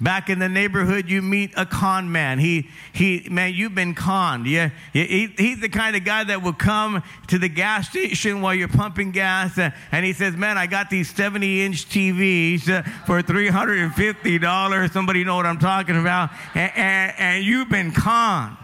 Back 0.00 0.30
in 0.30 0.38
the 0.38 0.48
neighborhood, 0.48 1.10
you 1.10 1.20
meet 1.20 1.52
a 1.58 1.66
con 1.66 2.10
man. 2.10 2.38
He, 2.38 2.70
he, 2.94 3.28
man, 3.30 3.52
you've 3.52 3.74
been 3.74 3.94
conned. 3.94 4.46
Yeah, 4.46 4.70
he, 4.94 5.26
he's 5.36 5.60
the 5.60 5.68
kind 5.68 5.94
of 5.94 6.04
guy 6.04 6.24
that 6.24 6.42
will 6.42 6.54
come 6.54 7.02
to 7.28 7.38
the 7.38 7.50
gas 7.50 7.90
station 7.90 8.40
while 8.40 8.54
you're 8.54 8.66
pumping 8.66 9.10
gas, 9.12 9.58
uh, 9.58 9.70
and 9.92 10.04
he 10.04 10.12
says, 10.12 10.34
"Man, 10.34 10.58
I 10.58 10.66
got 10.66 10.90
these 10.90 11.12
70-inch 11.12 11.88
TVs 11.88 12.68
uh, 12.68 12.82
for 13.06 13.22
$350." 13.22 14.92
Somebody 14.92 15.22
know 15.22 15.36
what 15.36 15.46
I'm 15.46 15.60
talking 15.60 16.00
about? 16.00 16.30
And, 16.54 16.72
and, 16.74 17.14
and 17.18 17.44
you've 17.44 17.68
been 17.68 17.92
conned 17.92 18.56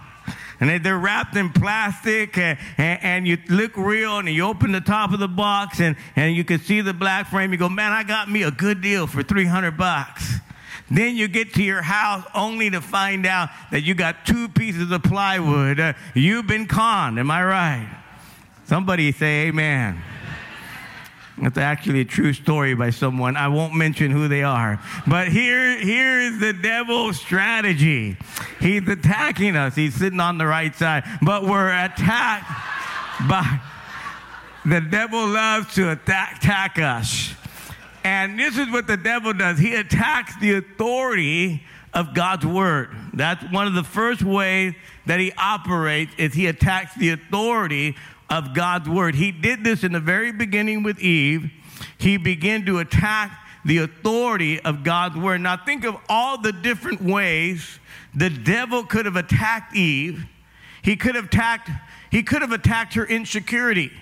and 0.60 0.84
they're 0.84 0.98
wrapped 0.98 1.36
in 1.36 1.50
plastic 1.50 2.36
and, 2.36 2.58
and, 2.76 2.98
and, 3.02 3.28
you 3.28 3.38
look 3.48 3.76
real 3.76 4.18
and 4.18 4.28
you 4.28 4.44
open 4.44 4.72
the 4.72 4.80
top 4.80 5.12
of 5.12 5.20
the 5.20 5.28
box 5.28 5.80
and, 5.80 5.96
and 6.16 6.34
you 6.34 6.44
can 6.44 6.58
see 6.58 6.80
the 6.80 6.94
black 6.94 7.28
frame 7.28 7.52
you 7.52 7.58
go 7.58 7.68
man 7.68 7.92
i 7.92 8.02
got 8.02 8.30
me 8.30 8.42
a 8.42 8.50
good 8.50 8.80
deal 8.80 9.06
for 9.06 9.22
300 9.22 9.76
bucks 9.76 10.38
then 10.90 11.16
you 11.16 11.28
get 11.28 11.54
to 11.54 11.62
your 11.62 11.82
house 11.82 12.24
only 12.34 12.70
to 12.70 12.80
find 12.80 13.26
out 13.26 13.50
that 13.70 13.82
you 13.82 13.94
got 13.94 14.24
two 14.24 14.48
pieces 14.48 14.90
of 14.90 15.02
plywood. 15.02 15.78
Uh, 15.78 15.92
you've 16.14 16.46
been 16.46 16.66
conned. 16.66 17.18
Am 17.18 17.30
I 17.30 17.44
right? 17.44 18.02
Somebody 18.64 19.12
say 19.12 19.48
amen. 19.48 20.02
That's 21.42 21.58
actually 21.58 22.00
a 22.00 22.04
true 22.04 22.32
story 22.32 22.74
by 22.74 22.90
someone. 22.90 23.36
I 23.36 23.48
won't 23.48 23.74
mention 23.74 24.10
who 24.10 24.28
they 24.28 24.42
are. 24.42 24.80
But 25.06 25.28
here, 25.28 25.78
here 25.78 26.20
is 26.20 26.40
the 26.40 26.52
devil's 26.52 27.18
strategy. 27.18 28.16
He's 28.60 28.86
attacking 28.88 29.56
us. 29.56 29.74
He's 29.76 29.94
sitting 29.94 30.20
on 30.20 30.38
the 30.38 30.46
right 30.46 30.74
side. 30.74 31.04
But 31.22 31.44
we're 31.44 31.68
attacked 31.68 32.50
by 33.28 33.60
the 34.64 34.80
devil 34.80 35.26
loves 35.26 35.74
to 35.74 35.92
attack, 35.92 36.38
attack 36.38 36.78
us. 36.78 37.34
And 38.04 38.38
this 38.38 38.58
is 38.58 38.70
what 38.70 38.86
the 38.86 38.96
devil 38.96 39.32
does 39.32 39.58
he 39.58 39.74
attacks 39.74 40.36
the 40.40 40.56
authority 40.56 41.62
of 41.94 42.14
God's 42.14 42.46
word. 42.46 42.90
That's 43.14 43.42
one 43.50 43.66
of 43.66 43.74
the 43.74 43.82
first 43.82 44.22
ways 44.22 44.74
that 45.06 45.20
he 45.20 45.32
operates 45.32 46.12
is 46.18 46.34
he 46.34 46.46
attacks 46.46 46.94
the 46.94 47.10
authority 47.10 47.96
of 48.30 48.54
God's 48.54 48.88
word. 48.88 49.14
He 49.14 49.32
did 49.32 49.64
this 49.64 49.84
in 49.84 49.92
the 49.92 50.00
very 50.00 50.32
beginning 50.32 50.82
with 50.82 50.98
Eve. 51.00 51.50
He 51.96 52.16
began 52.16 52.64
to 52.66 52.78
attack 52.78 53.38
the 53.64 53.78
authority 53.78 54.60
of 54.60 54.84
God's 54.84 55.16
word. 55.16 55.40
Now 55.40 55.56
think 55.56 55.84
of 55.84 55.96
all 56.08 56.38
the 56.38 56.52
different 56.52 57.02
ways 57.02 57.78
the 58.14 58.30
devil 58.30 58.84
could 58.84 59.04
have 59.04 59.16
attacked 59.16 59.74
Eve. 59.74 60.24
He 60.82 60.96
could 60.96 61.14
have 61.14 61.26
attacked 61.26 61.70
he 62.10 62.22
could 62.22 62.40
have 62.40 62.52
attacked 62.52 62.94
her 62.94 63.04
insecurity. 63.04 63.92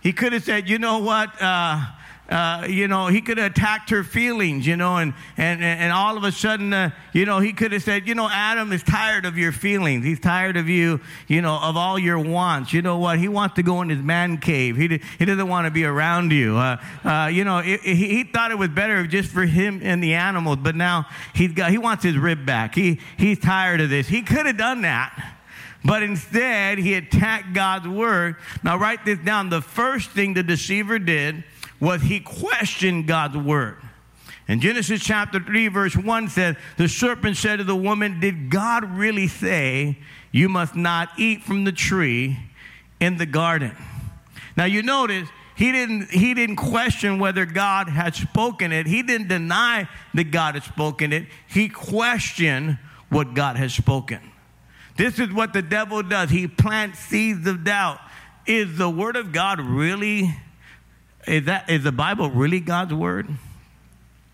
He 0.00 0.12
could 0.12 0.32
have 0.32 0.44
said, 0.44 0.68
"You 0.68 0.78
know 0.78 0.98
what? 0.98 1.30
Uh, 1.42 1.84
uh, 2.28 2.66
you 2.68 2.88
know, 2.88 3.06
he 3.06 3.20
could 3.20 3.38
have 3.38 3.52
attacked 3.52 3.90
her 3.90 4.02
feelings, 4.02 4.66
you 4.66 4.76
know, 4.76 4.96
and, 4.96 5.14
and, 5.36 5.62
and 5.62 5.92
all 5.92 6.16
of 6.16 6.24
a 6.24 6.32
sudden, 6.32 6.72
uh, 6.72 6.90
you 7.12 7.24
know, 7.24 7.38
he 7.38 7.52
could 7.52 7.70
have 7.70 7.82
said, 7.82 8.08
you 8.08 8.16
know, 8.16 8.28
Adam 8.28 8.72
is 8.72 8.82
tired 8.82 9.24
of 9.24 9.38
your 9.38 9.52
feelings. 9.52 10.04
He's 10.04 10.18
tired 10.18 10.56
of 10.56 10.68
you, 10.68 11.00
you 11.28 11.40
know, 11.40 11.56
of 11.62 11.76
all 11.76 11.98
your 11.98 12.18
wants. 12.18 12.72
You 12.72 12.82
know 12.82 12.98
what? 12.98 13.20
He 13.20 13.28
wants 13.28 13.54
to 13.56 13.62
go 13.62 13.80
in 13.82 13.88
his 13.88 14.00
man 14.00 14.38
cave. 14.38 14.76
He, 14.76 15.00
he 15.18 15.24
doesn't 15.24 15.48
want 15.48 15.66
to 15.66 15.70
be 15.70 15.84
around 15.84 16.32
you. 16.32 16.56
Uh, 16.56 16.82
uh 17.04 17.30
you 17.32 17.44
know, 17.44 17.58
it, 17.58 17.80
he, 17.80 17.94
he 17.94 18.24
thought 18.24 18.50
it 18.50 18.58
was 18.58 18.70
better 18.70 19.06
just 19.06 19.30
for 19.30 19.44
him 19.44 19.80
and 19.84 20.02
the 20.02 20.14
animals, 20.14 20.58
but 20.60 20.74
now 20.74 21.06
he's 21.32 21.52
got, 21.52 21.70
he 21.70 21.78
wants 21.78 22.02
his 22.02 22.16
rib 22.16 22.44
back. 22.44 22.74
He, 22.74 23.00
he's 23.16 23.38
tired 23.38 23.80
of 23.80 23.88
this. 23.88 24.08
He 24.08 24.22
could 24.22 24.46
have 24.46 24.56
done 24.56 24.82
that. 24.82 25.34
But 25.84 26.02
instead, 26.02 26.78
he 26.78 26.94
attacked 26.94 27.52
God's 27.52 27.86
word. 27.86 28.36
Now, 28.64 28.76
write 28.76 29.04
this 29.04 29.20
down. 29.20 29.50
The 29.50 29.62
first 29.62 30.10
thing 30.10 30.34
the 30.34 30.42
deceiver 30.42 30.98
did 30.98 31.44
was 31.80 32.02
he 32.02 32.20
questioned 32.20 33.06
God's 33.06 33.36
word. 33.36 33.78
In 34.48 34.60
Genesis 34.60 35.02
chapter 35.02 35.40
3, 35.40 35.68
verse 35.68 35.96
1 35.96 36.28
says, 36.28 36.56
The 36.76 36.88
serpent 36.88 37.36
said 37.36 37.56
to 37.56 37.64
the 37.64 37.76
woman, 37.76 38.20
Did 38.20 38.48
God 38.50 38.84
really 38.96 39.26
say 39.26 39.98
you 40.30 40.48
must 40.48 40.76
not 40.76 41.10
eat 41.18 41.42
from 41.42 41.64
the 41.64 41.72
tree 41.72 42.38
in 43.00 43.16
the 43.16 43.26
garden? 43.26 43.72
Now 44.56 44.64
you 44.64 44.82
notice 44.82 45.28
he 45.56 45.72
didn't, 45.72 46.10
he 46.10 46.34
didn't 46.34 46.56
question 46.56 47.18
whether 47.18 47.44
God 47.44 47.88
had 47.88 48.14
spoken 48.14 48.72
it. 48.72 48.86
He 48.86 49.02
didn't 49.02 49.28
deny 49.28 49.88
that 50.14 50.30
God 50.30 50.54
had 50.54 50.64
spoken 50.64 51.12
it. 51.12 51.26
He 51.48 51.68
questioned 51.68 52.78
what 53.08 53.34
God 53.34 53.56
has 53.56 53.74
spoken. 53.74 54.20
This 54.96 55.18
is 55.18 55.32
what 55.32 55.52
the 55.52 55.62
devil 55.62 56.02
does. 56.02 56.30
He 56.30 56.46
plants 56.46 56.98
seeds 56.98 57.46
of 57.46 57.64
doubt. 57.64 57.98
Is 58.46 58.78
the 58.78 58.88
word 58.88 59.16
of 59.16 59.32
God 59.32 59.60
really 59.60 60.36
is 61.26 61.44
that 61.46 61.68
is 61.68 61.82
the 61.82 61.92
Bible 61.92 62.30
really 62.30 62.60
God's 62.60 62.94
word? 62.94 63.28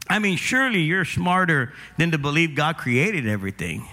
I 0.08 0.18
mean, 0.18 0.36
surely 0.36 0.80
you're 0.80 1.04
smarter 1.04 1.72
than 1.96 2.10
to 2.10 2.18
believe 2.18 2.54
God 2.54 2.76
created 2.76 3.26
everything. 3.26 3.86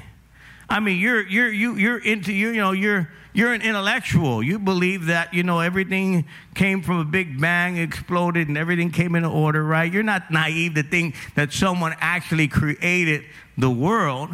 I 0.70 0.80
mean, 0.80 1.00
you're 1.00 1.26
you're 1.28 1.52
you 1.52 1.76
you're 1.76 1.98
into 1.98 2.34
you 2.34 2.50
you 2.50 2.62
know 2.62 2.72
you're 2.72 3.10
you're 3.34 3.54
an 3.54 3.62
intellectual. 3.62 4.44
You 4.44 4.60
believe 4.60 5.06
that 5.06 5.34
you 5.34 5.44
know 5.44 5.60
everything 5.60 6.26
came 6.56 6.82
from 6.82 7.00
a 7.00 7.06
big 7.06 7.40
bang, 7.40 7.78
exploded, 7.78 8.48
and 8.48 8.58
everything 8.58 8.92
came 8.92 9.16
into 9.16 9.30
order, 9.30 9.64
right? 9.64 9.92
You're 9.92 10.04
not 10.04 10.32
naive 10.32 10.76
to 10.76 10.84
think 10.84 11.16
that 11.36 11.54
someone 11.54 11.96
actually 12.00 12.48
created 12.48 13.24
the 13.58 13.70
world. 13.70 14.30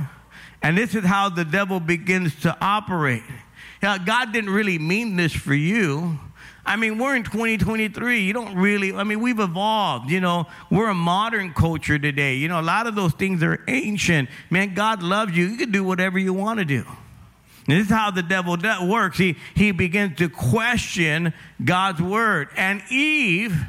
And 0.62 0.78
this 0.78 0.96
is 0.96 1.06
how 1.06 1.30
the 1.30 1.46
devil 1.46 1.80
begins 1.80 2.36
to 2.42 2.58
operate. 2.60 3.24
Now, 3.84 3.98
God 4.00 4.34
didn't 4.34 4.50
really 4.50 4.80
mean 4.80 5.16
this 5.16 5.34
for 5.34 5.54
you. 5.54 6.18
I 6.66 6.78
mean, 6.78 6.98
we're 6.98 7.16
in 7.16 7.24
2023. 7.24 8.22
You 8.22 8.34
don't 8.34 8.56
really, 8.56 8.94
I 8.94 9.04
mean, 9.04 9.20
we've 9.20 9.40
evolved. 9.40 10.10
You 10.10 10.20
know, 10.20 10.48
we're 10.72 10.90
a 10.90 10.96
modern 10.96 11.54
culture 11.54 12.00
today. 12.00 12.36
You 12.36 12.48
know, 12.48 12.60
a 12.60 12.64
lot 12.64 12.88
of 12.88 12.96
those 12.96 13.14
things 13.14 13.44
are 13.44 13.64
ancient. 13.68 14.30
Man, 14.50 14.74
God 14.74 15.04
loves 15.04 15.38
you. 15.38 15.46
You 15.46 15.58
can 15.58 15.72
do 15.72 15.84
whatever 15.84 16.18
you 16.18 16.34
want 16.34 16.60
to 16.60 16.66
do. 16.66 16.84
And 17.68 17.78
this 17.78 17.86
is 17.86 17.92
how 17.92 18.12
the 18.12 18.24
devil 18.24 18.58
works. 18.88 19.18
He, 19.18 19.38
he 19.56 19.72
begins 19.72 20.18
to 20.18 20.30
question 20.30 21.34
God's 21.64 22.02
word. 22.02 22.50
And 22.56 22.82
Eve, 22.90 23.60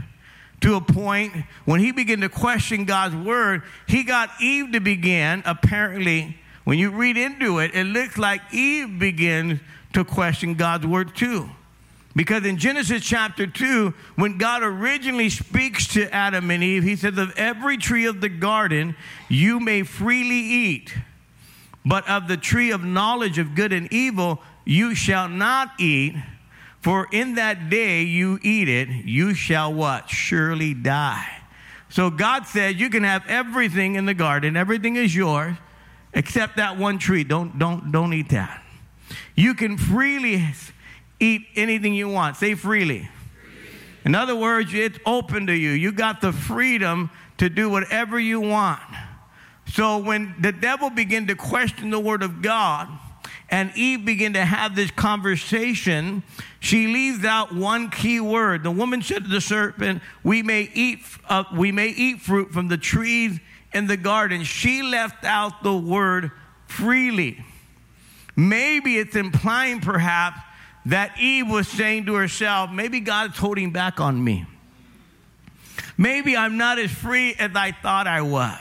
to 0.61 0.77
a 0.77 0.81
point, 0.81 1.35
when 1.65 1.81
he 1.81 1.93
began 1.93 2.21
to 2.21 2.29
question 2.29 2.85
God's 2.85 3.15
word, 3.15 3.63
he 3.87 4.05
got 4.05 4.31
Eve 4.41 4.73
to 4.73 4.81
begin, 4.81 5.43
apparently, 5.47 6.39
when 6.65 6.79
you 6.79 6.91
read 6.91 7.17
into 7.17 7.59
it, 7.59 7.75
it 7.75 7.85
looks 7.85 8.19
like 8.19 8.41
Eve 8.53 8.99
begins 8.99 9.61
to 9.93 10.05
question 10.05 10.55
God's 10.55 10.87
word 10.87 11.15
too. 11.15 11.49
Because 12.17 12.47
in 12.47 12.57
Genesis 12.57 13.05
chapter 13.05 13.47
2, 13.47 13.93
when 14.15 14.39
God 14.39 14.63
originally 14.63 15.29
speaks 15.29 15.87
to 15.89 16.13
Adam 16.13 16.51
and 16.51 16.65
Eve, 16.65 16.83
he 16.83 16.97
says, 16.97 17.19
Of 17.19 17.35
every 17.37 17.77
tree 17.77 18.07
of 18.07 18.23
the 18.23 18.31
garden 18.31 18.97
you 19.29 19.61
may 19.61 19.83
freely 19.83 20.35
eat, 20.35 20.95
but 21.85 22.09
of 22.09 22.27
the 22.27 22.39
tree 22.39 22.71
of 22.71 22.83
knowledge 22.83 23.37
of 23.37 23.55
good 23.55 23.71
and 23.71 23.93
evil 23.93 24.41
you 24.65 24.95
shall 24.95 25.29
not 25.29 25.79
eat, 25.79 26.15
for 26.81 27.07
in 27.13 27.35
that 27.35 27.69
day 27.69 28.03
you 28.05 28.39
eat 28.43 28.71
it, 28.71 28.89
you 28.89 29.35
shall 29.35 29.75
what? 29.75 30.09
Surely 30.09 30.73
die. 30.73 31.29
So 31.91 32.09
God 32.09 32.47
said, 32.47 32.81
You 32.81 32.89
can 32.89 33.03
have 33.03 33.27
everything 33.29 33.97
in 33.97 34.07
the 34.07 34.15
garden, 34.15 34.57
everything 34.57 34.97
is 34.97 35.15
yours, 35.15 35.55
except 36.15 36.57
that 36.57 36.79
one 36.79 36.97
tree. 36.97 37.25
Don't, 37.25 37.59
don't, 37.59 37.93
don't 37.93 38.15
eat 38.15 38.31
that. 38.31 38.63
You 39.35 39.53
can 39.53 39.77
freely 39.77 40.43
eat 41.21 41.47
anything 41.57 41.95
you 41.95 42.09
want. 42.09 42.37
Say 42.37 42.55
freely. 42.55 43.09
In 44.05 44.15
other 44.15 44.37
words, 44.37 44.73
it's 44.73 44.99
open 45.05 45.47
to 45.49 45.55
you. 45.55 45.71
You 45.71 45.93
got 45.93 46.21
the 46.21 46.33
freedom 46.33 47.11
to 47.39 47.49
do 47.49 47.69
whatever 47.69 48.21
you 48.21 48.41
want. 48.41 48.81
So 49.69 49.99
when 49.99 50.35
the 50.39 50.53
devil 50.53 50.91
began 50.91 51.27
to 51.27 51.35
question 51.35 51.91
the 51.91 51.99
word 51.99 52.23
of 52.23 52.41
God, 52.41 52.89
and 53.49 53.73
Eve 53.77 54.05
began 54.05 54.33
to 54.33 54.45
have 54.45 54.75
this 54.75 54.91
conversation, 54.91 56.23
she 56.61 56.87
leaves 56.87 57.25
out 57.25 57.55
one 57.55 57.91
key 57.91 58.21
word. 58.21 58.63
The 58.63 58.71
woman 58.71 59.03
said 59.03 59.25
to 59.25 59.31
the 59.31 59.41
serpent, 59.41 60.03
"We 60.23 60.43
may 60.43 60.71
eat, 60.73 61.01
uh, 61.29 61.45
we 61.53 61.73
may 61.73 61.89
eat 61.89 62.21
fruit 62.21 62.53
from 62.53 62.69
the 62.69 62.79
trees 62.79 63.39
in 63.73 63.87
the 63.87 63.97
garden." 63.97 64.45
She 64.45 64.83
left 64.83 65.25
out 65.25 65.63
the 65.63 65.77
word 65.77 66.31
freely. 66.67 67.45
Maybe 68.35 68.99
it's 68.99 69.17
implying, 69.17 69.81
perhaps, 69.81 70.41
that 70.87 71.19
Eve 71.19 71.49
was 71.49 71.69
saying 71.69 72.07
to 72.07 72.15
herself, 72.15 72.71
maybe 72.71 73.01
God's 73.01 73.37
holding 73.37 73.71
back 73.71 74.01
on 74.01 74.23
me. 74.23 74.47
Maybe 75.99 76.37
I'm 76.37 76.57
not 76.57 76.79
as 76.79 76.91
free 76.91 77.35
as 77.35 77.51
I 77.55 77.73
thought 77.73 78.07
I 78.07 78.23
was. 78.23 78.61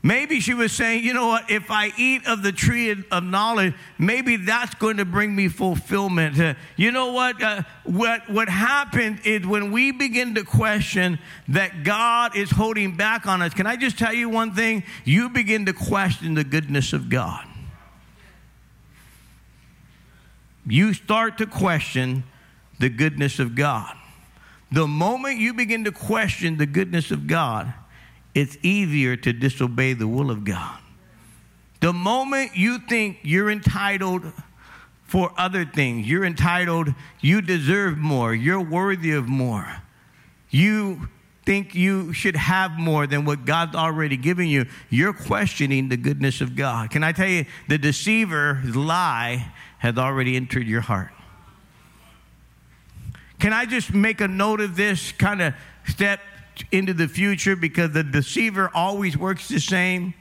Maybe 0.00 0.38
she 0.38 0.54
was 0.54 0.70
saying, 0.70 1.02
you 1.02 1.12
know 1.12 1.26
what, 1.26 1.50
if 1.50 1.70
I 1.70 1.92
eat 1.98 2.26
of 2.28 2.44
the 2.44 2.52
tree 2.52 3.04
of 3.10 3.24
knowledge, 3.24 3.74
maybe 3.98 4.36
that's 4.36 4.72
going 4.76 4.98
to 4.98 5.04
bring 5.04 5.34
me 5.34 5.48
fulfillment. 5.48 6.38
Uh, 6.38 6.54
you 6.76 6.92
know 6.92 7.12
what? 7.12 7.42
Uh, 7.42 7.62
what? 7.82 8.30
What 8.30 8.48
happened 8.48 9.20
is 9.24 9.44
when 9.44 9.72
we 9.72 9.90
begin 9.90 10.36
to 10.36 10.44
question 10.44 11.18
that 11.48 11.82
God 11.82 12.36
is 12.36 12.48
holding 12.48 12.96
back 12.96 13.26
on 13.26 13.42
us, 13.42 13.52
can 13.54 13.66
I 13.66 13.74
just 13.74 13.98
tell 13.98 14.12
you 14.12 14.28
one 14.28 14.54
thing? 14.54 14.84
You 15.04 15.30
begin 15.30 15.66
to 15.66 15.72
question 15.72 16.34
the 16.34 16.44
goodness 16.44 16.92
of 16.92 17.08
God. 17.08 17.47
You 20.68 20.92
start 20.94 21.38
to 21.38 21.46
question 21.46 22.24
the 22.78 22.88
goodness 22.88 23.38
of 23.38 23.54
God. 23.54 23.94
The 24.70 24.86
moment 24.86 25.38
you 25.38 25.54
begin 25.54 25.84
to 25.84 25.92
question 25.92 26.58
the 26.58 26.66
goodness 26.66 27.10
of 27.10 27.26
God, 27.26 27.72
it's 28.34 28.56
easier 28.62 29.16
to 29.16 29.32
disobey 29.32 29.94
the 29.94 30.06
will 30.06 30.30
of 30.30 30.44
God. 30.44 30.78
The 31.80 31.92
moment 31.92 32.56
you 32.56 32.78
think 32.78 33.18
you're 33.22 33.50
entitled 33.50 34.24
for 35.04 35.32
other 35.38 35.64
things, 35.64 36.06
you're 36.06 36.24
entitled, 36.24 36.94
you 37.20 37.40
deserve 37.40 37.96
more, 37.96 38.34
you're 38.34 38.60
worthy 38.60 39.12
of 39.12 39.26
more, 39.26 39.82
you 40.50 41.08
think 41.48 41.74
you 41.74 42.12
should 42.12 42.36
have 42.36 42.72
more 42.72 43.06
than 43.06 43.24
what 43.24 43.46
God's 43.46 43.74
already 43.74 44.18
given 44.18 44.48
you, 44.48 44.66
you're 44.90 45.14
questioning 45.14 45.88
the 45.88 45.96
goodness 45.96 46.42
of 46.42 46.54
God. 46.54 46.90
Can 46.90 47.02
I 47.02 47.12
tell 47.12 47.26
you, 47.26 47.46
the 47.68 47.78
deceiver's 47.78 48.76
lie 48.76 49.50
has 49.78 49.96
already 49.96 50.36
entered 50.36 50.66
your 50.66 50.82
heart. 50.82 51.10
Can 53.38 53.54
I 53.54 53.64
just 53.64 53.94
make 53.94 54.20
a 54.20 54.28
note 54.28 54.60
of 54.60 54.76
this 54.76 55.10
kind 55.12 55.40
of 55.40 55.54
step 55.86 56.20
into 56.70 56.92
the 56.92 57.08
future 57.08 57.56
because 57.56 57.92
the 57.92 58.04
deceiver 58.04 58.70
always 58.74 59.16
works 59.16 59.48
the 59.48 59.58
same. 59.58 60.12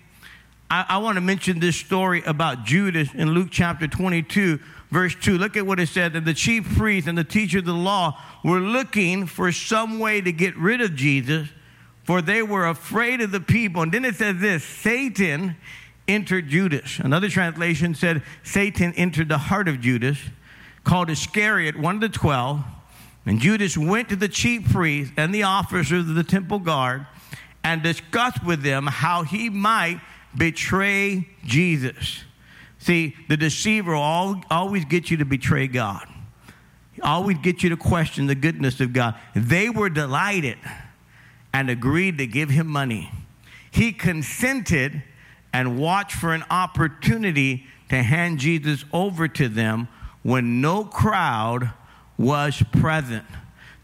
I, 0.71 0.85
I 0.87 0.97
want 0.99 1.15
to 1.15 1.21
mention 1.21 1.59
this 1.59 1.75
story 1.75 2.23
about 2.25 2.63
Judas 2.63 3.13
in 3.13 3.31
Luke 3.31 3.49
chapter 3.51 3.85
22, 3.85 4.59
verse 4.91 5.15
2. 5.15 5.37
Look 5.37 5.57
at 5.57 5.65
what 5.65 5.79
it 5.79 5.89
said. 5.89 6.13
that 6.13 6.25
the 6.25 6.33
chief 6.33 6.77
priest 6.77 7.07
and 7.07 7.17
the 7.17 7.23
teacher 7.23 7.59
of 7.59 7.65
the 7.65 7.73
law 7.73 8.19
were 8.43 8.59
looking 8.59 9.25
for 9.25 9.51
some 9.51 9.99
way 9.99 10.21
to 10.21 10.31
get 10.31 10.55
rid 10.57 10.81
of 10.81 10.95
Jesus, 10.95 11.49
for 12.03 12.21
they 12.21 12.41
were 12.41 12.67
afraid 12.67 13.21
of 13.21 13.31
the 13.31 13.41
people. 13.41 13.81
And 13.81 13.91
then 13.91 14.05
it 14.05 14.15
says 14.15 14.37
this 14.39 14.63
Satan 14.63 15.55
entered 16.07 16.47
Judas. 16.47 16.99
Another 16.99 17.29
translation 17.29 17.93
said 17.93 18.23
Satan 18.43 18.93
entered 18.93 19.29
the 19.29 19.37
heart 19.37 19.67
of 19.67 19.81
Judas, 19.81 20.17
called 20.83 21.09
Iscariot, 21.09 21.77
one 21.77 21.95
of 21.95 22.01
the 22.01 22.09
twelve. 22.09 22.63
And 23.25 23.41
Judas 23.41 23.77
went 23.77 24.07
to 24.07 24.15
the 24.15 24.29
chief 24.29 24.71
priests 24.71 25.13
and 25.17 25.35
the 25.35 25.43
officers 25.43 26.07
of 26.07 26.15
the 26.15 26.23
temple 26.23 26.59
guard 26.59 27.05
and 27.61 27.83
discussed 27.83 28.41
with 28.45 28.61
them 28.61 28.87
how 28.87 29.23
he 29.23 29.49
might 29.49 29.99
betray 30.37 31.27
Jesus. 31.43 32.23
See, 32.87 33.17
the 33.27 33.35
deceiver 33.35 33.95
will 33.95 34.41
always 34.49 34.85
get 34.85 35.11
you 35.11 35.17
to 35.17 35.25
betray 35.25 35.67
God, 35.67 36.07
always 37.03 37.37
get 37.39 37.61
you 37.61 37.67
to 37.71 37.75
question 37.75 38.27
the 38.27 38.33
goodness 38.33 38.79
of 38.79 38.93
God. 38.93 39.15
They 39.35 39.69
were 39.69 39.89
delighted 39.89 40.57
and 41.51 41.69
agreed 41.69 42.17
to 42.19 42.25
give 42.25 42.49
him 42.49 42.67
money. 42.67 43.11
He 43.69 43.91
consented 43.91 45.03
and 45.51 45.77
watched 45.77 46.13
for 46.13 46.33
an 46.33 46.45
opportunity 46.49 47.65
to 47.89 48.01
hand 48.01 48.39
Jesus 48.39 48.85
over 48.93 49.27
to 49.27 49.49
them 49.49 49.89
when 50.23 50.61
no 50.61 50.85
crowd 50.85 51.73
was 52.17 52.63
present. 52.71 53.25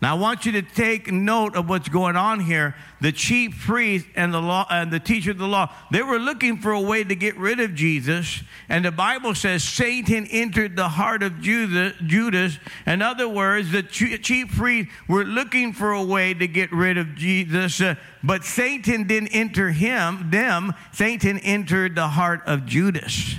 Now 0.03 0.17
I 0.17 0.19
want 0.19 0.45
you 0.45 0.51
to 0.51 0.62
take 0.62 1.10
note 1.13 1.55
of 1.55 1.69
what's 1.69 1.88
going 1.88 2.17
on 2.17 2.41
here. 2.41 2.75
The 3.00 3.13
chief 3.13 3.57
priest 3.65 4.05
and 4.15 4.33
the 4.33 4.41
law 4.41 4.67
and 4.69 4.91
the 4.91 5.00
teacher 5.00 5.31
of 5.31 5.38
the 5.38 5.48
law, 5.48 5.74
they 5.91 6.01
were 6.01 6.19
looking 6.19 6.57
for 6.57 6.74
a 6.74 6.81
way 6.81 7.05
to 7.05 7.15
get 7.15 7.38
rid 7.38 7.62
of 7.62 7.74
Jesus. 7.74 8.43
And 8.67 8.83
the 8.83 8.91
Bible 8.91 9.33
says 9.33 9.63
Satan 9.63 10.27
entered 10.27 10.75
the 10.75 10.89
heart 10.89 11.24
of 11.24 11.39
Judas. 11.39 12.60
In 12.86 13.01
other 13.01 13.29
words, 13.29 13.72
the 13.72 13.81
chief 13.81 14.53
priests 14.53 14.91
were 15.07 15.24
looking 15.24 15.72
for 15.72 15.93
a 15.93 16.03
way 16.03 16.33
to 16.33 16.50
get 16.50 16.74
rid 16.74 16.98
of 16.98 17.15
Jesus, 17.15 17.79
uh, 17.79 17.95
but 18.22 18.43
Satan 18.43 19.07
didn't 19.07 19.29
enter 19.29 19.72
him, 19.72 20.29
them. 20.31 20.74
Satan 20.91 21.39
entered 21.39 21.95
the 21.95 22.10
heart 22.10 22.41
of 22.45 22.65
Judas. 22.65 23.36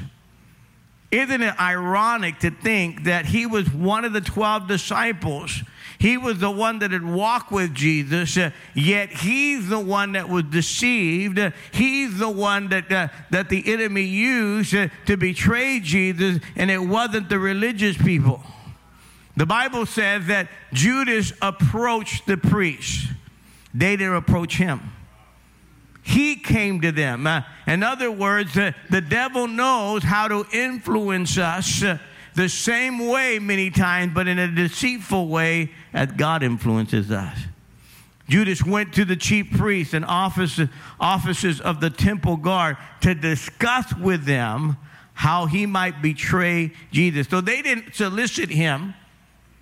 Isn't 1.10 1.42
it 1.42 1.60
ironic 1.60 2.38
to 2.38 2.50
think 2.50 3.04
that 3.04 3.26
he 3.26 3.44
was 3.44 3.70
one 3.70 4.06
of 4.06 4.14
the 4.14 4.22
12 4.22 4.66
disciples? 4.66 5.62
He 6.04 6.18
was 6.18 6.38
the 6.38 6.50
one 6.50 6.80
that 6.80 6.90
had 6.90 7.02
walked 7.02 7.50
with 7.50 7.74
Jesus, 7.74 8.36
uh, 8.36 8.50
yet 8.74 9.08
he's 9.08 9.70
the 9.70 9.80
one 9.80 10.12
that 10.12 10.28
was 10.28 10.44
deceived. 10.44 11.40
He's 11.72 12.18
the 12.18 12.28
one 12.28 12.68
that, 12.68 12.92
uh, 12.92 13.08
that 13.30 13.48
the 13.48 13.72
enemy 13.72 14.02
used 14.02 14.74
uh, 14.74 14.88
to 15.06 15.16
betray 15.16 15.80
Jesus, 15.80 16.40
and 16.56 16.70
it 16.70 16.76
wasn't 16.76 17.30
the 17.30 17.38
religious 17.38 17.96
people. 17.96 18.42
The 19.38 19.46
Bible 19.46 19.86
says 19.86 20.26
that 20.26 20.48
Judas 20.74 21.32
approached 21.40 22.26
the 22.26 22.36
priests, 22.36 23.06
they 23.72 23.96
didn't 23.96 24.16
approach 24.16 24.58
him. 24.58 24.92
He 26.02 26.36
came 26.36 26.82
to 26.82 26.92
them. 26.92 27.26
Uh, 27.26 27.44
in 27.66 27.82
other 27.82 28.10
words, 28.10 28.52
the 28.52 29.00
devil 29.00 29.48
knows 29.48 30.02
how 30.02 30.28
to 30.28 30.44
influence 30.52 31.38
us 31.38 31.82
the 32.34 32.48
same 32.48 33.06
way 33.06 33.38
many 33.38 33.70
times, 33.70 34.12
but 34.14 34.28
in 34.28 34.38
a 34.38 34.48
deceitful 34.48 35.28
way 35.28 35.70
as 35.92 36.10
God 36.12 36.42
influences 36.42 37.10
us. 37.10 37.38
Judas 38.28 38.64
went 38.64 38.94
to 38.94 39.04
the 39.04 39.16
chief 39.16 39.50
priests 39.52 39.92
and 39.92 40.04
officers, 40.04 40.68
officers 40.98 41.60
of 41.60 41.80
the 41.80 41.90
temple 41.90 42.36
guard 42.36 42.76
to 43.02 43.14
discuss 43.14 43.94
with 43.94 44.24
them 44.24 44.76
how 45.12 45.46
he 45.46 45.66
might 45.66 46.02
betray 46.02 46.72
Jesus. 46.90 47.28
So 47.28 47.40
they 47.40 47.62
didn't 47.62 47.94
solicit 47.94 48.50
him, 48.50 48.94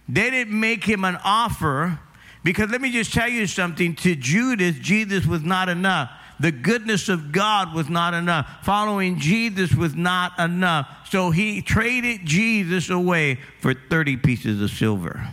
they 0.09 0.31
didn't 0.31 0.59
make 0.59 0.85
him 0.85 1.05
an 1.05 1.19
offer. 1.25 1.99
Because 2.45 2.71
let 2.71 2.81
me 2.81 2.91
just 2.91 3.13
tell 3.13 3.29
you 3.29 3.47
something 3.47 3.95
to 3.97 4.17
Judas, 4.17 4.77
Jesus 4.81 5.27
was 5.27 5.43
not 5.43 5.69
enough. 5.69 6.11
The 6.43 6.51
goodness 6.51 7.09
of 7.09 7.31
God 7.31 7.73
was 7.73 7.89
not 7.89 8.15
enough. 8.15 8.65
Following 8.65 9.21
Jesus 9.21 9.73
was 9.77 9.95
not 9.95 10.37
enough. 10.41 10.89
So 11.09 11.31
he 11.31 11.63
traded 11.63 12.27
Jesus 12.27 12.91
away 12.91 13.39
for 13.61 13.75
30 13.75 14.17
pieces 14.17 14.61
of 14.61 14.71
silver. 14.71 15.31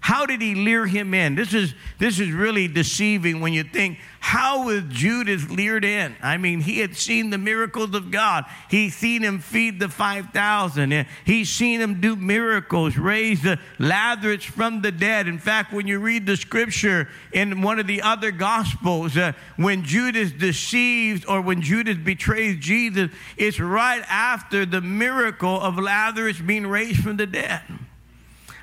How 0.00 0.26
did 0.26 0.40
he 0.40 0.54
lure 0.54 0.86
him 0.86 1.12
in? 1.12 1.34
This 1.34 1.52
is, 1.52 1.74
this 1.98 2.18
is 2.18 2.30
really 2.30 2.66
deceiving 2.66 3.40
when 3.40 3.52
you 3.52 3.64
think, 3.64 3.98
how 4.20 4.66
was 4.66 4.84
Judas 4.88 5.48
leered 5.50 5.84
in? 5.84 6.16
I 6.22 6.38
mean, 6.38 6.60
he 6.60 6.78
had 6.78 6.96
seen 6.96 7.30
the 7.30 7.38
miracles 7.38 7.94
of 7.94 8.10
God. 8.10 8.44
He's 8.70 8.94
seen 8.94 9.22
him 9.22 9.38
feed 9.38 9.80
the 9.80 9.88
5,000. 9.88 11.06
He's 11.24 11.50
seen 11.50 11.80
him 11.80 12.00
do 12.00 12.16
miracles, 12.16 12.96
raise 12.96 13.42
the 13.42 13.58
Lazarus 13.78 14.44
from 14.44 14.82
the 14.82 14.92
dead. 14.92 15.28
In 15.28 15.38
fact, 15.38 15.72
when 15.72 15.86
you 15.86 15.98
read 15.98 16.26
the 16.26 16.36
scripture 16.36 17.08
in 17.32 17.60
one 17.60 17.78
of 17.78 17.86
the 17.86 18.02
other 18.02 18.30
gospels, 18.30 19.16
uh, 19.16 19.32
when 19.56 19.84
Judas 19.84 20.32
deceives 20.32 21.24
or 21.24 21.40
when 21.40 21.60
Judas 21.60 21.98
betrays 21.98 22.58
Jesus, 22.60 23.10
it's 23.36 23.60
right 23.60 24.02
after 24.08 24.64
the 24.64 24.80
miracle 24.80 25.60
of 25.60 25.78
Lazarus 25.78 26.40
being 26.40 26.66
raised 26.66 27.02
from 27.02 27.16
the 27.16 27.26
dead. 27.26 27.62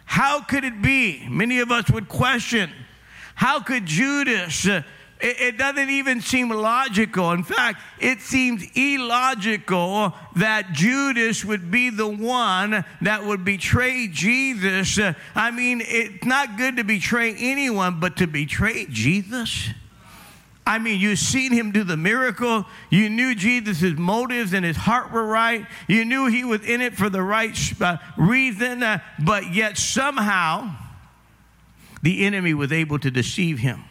How 0.05 0.41
could 0.41 0.63
it 0.63 0.81
be? 0.81 1.27
Many 1.27 1.59
of 1.59 1.71
us 1.71 1.89
would 1.89 2.07
question 2.07 2.71
how 3.35 3.59
could 3.59 3.85
Judas? 3.85 4.65
Uh, 4.65 4.81
it, 5.19 5.39
it 5.39 5.57
doesn't 5.57 5.89
even 5.89 6.21
seem 6.21 6.49
logical. 6.49 7.31
In 7.31 7.43
fact, 7.43 7.81
it 7.99 8.21
seems 8.21 8.63
illogical 8.75 10.13
that 10.37 10.71
Judas 10.71 11.43
would 11.43 11.69
be 11.69 11.89
the 11.89 12.07
one 12.07 12.85
that 13.01 13.25
would 13.25 13.43
betray 13.45 14.07
Jesus. 14.07 14.97
Uh, 14.97 15.13
I 15.35 15.51
mean, 15.51 15.81
it's 15.85 16.25
not 16.25 16.57
good 16.57 16.77
to 16.77 16.83
betray 16.83 17.35
anyone, 17.37 17.99
but 17.99 18.17
to 18.17 18.27
betray 18.27 18.85
Jesus? 18.89 19.69
I 20.67 20.79
mean, 20.79 20.99
you've 20.99 21.19
seen 21.19 21.51
him 21.51 21.71
do 21.71 21.83
the 21.83 21.97
miracle. 21.97 22.65
You 22.89 23.09
knew 23.09 23.35
Jesus' 23.35 23.97
motives 23.97 24.53
and 24.53 24.65
his 24.65 24.77
heart 24.77 25.11
were 25.11 25.25
right. 25.25 25.67
You 25.87 26.05
knew 26.05 26.25
he 26.25 26.43
was 26.43 26.61
in 26.65 26.81
it 26.81 26.95
for 26.95 27.09
the 27.09 27.21
right 27.21 27.55
uh, 27.79 27.97
reason, 28.17 28.81
uh, 28.81 28.99
but 29.23 29.53
yet 29.53 29.77
somehow 29.77 30.75
the 32.01 32.25
enemy 32.25 32.53
was 32.53 32.71
able 32.71 32.97
to 32.99 33.11
deceive 33.11 33.59
him. 33.59 33.83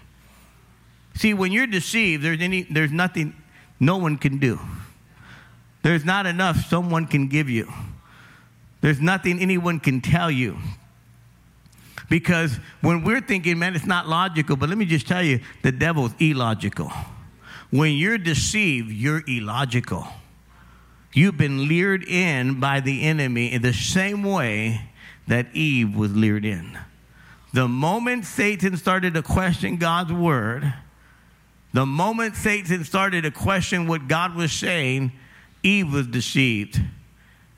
See, 1.15 1.33
when 1.33 1.53
you're 1.53 1.69
deceived, 1.69 2.25
there's, 2.25 2.41
any, 2.41 2.63
there's 2.63 2.91
nothing 2.91 3.35
no 3.79 3.97
one 3.97 4.17
can 4.17 4.39
do. 4.39 4.59
There's 5.83 6.05
not 6.05 6.27
enough 6.27 6.67
someone 6.67 7.07
can 7.07 7.29
give 7.29 7.49
you. 7.49 7.73
There's 8.81 9.01
nothing 9.01 9.39
anyone 9.39 9.79
can 9.79 10.01
tell 10.01 10.31
you. 10.31 10.59
Because 12.15 12.61
when 12.81 13.03
we're 13.03 13.21
thinking, 13.21 13.59
man, 13.59 13.75
it's 13.75 13.87
not 13.87 14.07
logical, 14.07 14.55
but 14.55 14.69
let 14.69 14.79
me 14.79 14.85
just 14.85 15.09
tell 15.09 15.21
you, 15.21 15.41
the 15.63 15.73
devil's 15.73 16.13
illogical. 16.21 16.93
When 17.73 17.95
you're 17.95 18.19
deceived, 18.19 18.93
you're 18.93 19.25
illogical. 19.27 20.07
You've 21.13 21.37
been 21.37 21.63
lured 21.63 22.05
in 22.05 22.61
by 22.61 22.79
the 22.79 23.03
enemy 23.03 23.53
in 23.53 23.63
the 23.63 23.73
same 23.73 24.23
way 24.23 24.93
that 25.27 25.49
Eve 25.57 25.97
was 25.97 26.15
lured 26.15 26.45
in. 26.45 26.79
The 27.53 27.67
moment 27.67 28.27
Satan 28.27 28.77
started 28.77 29.15
to 29.15 29.23
question 29.23 29.77
God's 29.77 30.13
word, 30.13 30.73
The 31.73 31.85
moment 31.85 32.37
Satan 32.37 32.85
started 32.85 33.25
to 33.25 33.33
question 33.33 33.89
what 33.89 34.07
God 34.07 34.37
was 34.37 34.53
saying, 34.53 35.11
Eve 35.65 35.93
was 35.93 36.07
deceived. 36.07 36.81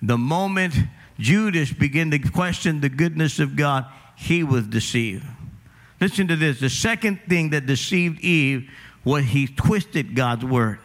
The 0.00 0.16
moment 0.16 0.72
Judas 1.18 1.74
began 1.74 2.10
to 2.12 2.18
question 2.18 2.80
the 2.80 2.88
goodness 2.88 3.38
of 3.38 3.54
God, 3.54 3.84
he 4.16 4.42
was 4.42 4.66
deceived. 4.66 5.24
Listen 6.00 6.28
to 6.28 6.36
this. 6.36 6.60
The 6.60 6.70
second 6.70 7.20
thing 7.28 7.50
that 7.50 7.66
deceived 7.66 8.20
Eve 8.20 8.70
was 9.04 9.24
he 9.24 9.46
twisted 9.46 10.14
God's 10.14 10.44
word. 10.44 10.78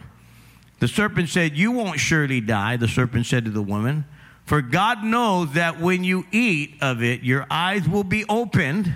The 0.78 0.88
serpent 0.88 1.28
said, 1.28 1.56
You 1.56 1.72
won't 1.72 2.00
surely 2.00 2.40
die, 2.40 2.76
the 2.76 2.88
serpent 2.88 3.26
said 3.26 3.44
to 3.44 3.50
the 3.50 3.62
woman. 3.62 4.04
For 4.44 4.60
God 4.60 5.04
knows 5.04 5.52
that 5.52 5.80
when 5.80 6.04
you 6.04 6.26
eat 6.32 6.74
of 6.80 7.02
it, 7.02 7.22
your 7.22 7.46
eyes 7.50 7.88
will 7.88 8.04
be 8.04 8.24
opened 8.28 8.92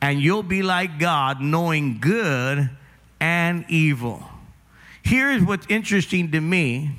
and 0.00 0.20
you'll 0.20 0.42
be 0.42 0.62
like 0.62 0.98
God, 0.98 1.40
knowing 1.40 1.98
good 2.00 2.70
and 3.20 3.64
evil. 3.68 4.22
Here's 5.02 5.42
what's 5.42 5.66
interesting 5.68 6.32
to 6.32 6.40
me 6.40 6.90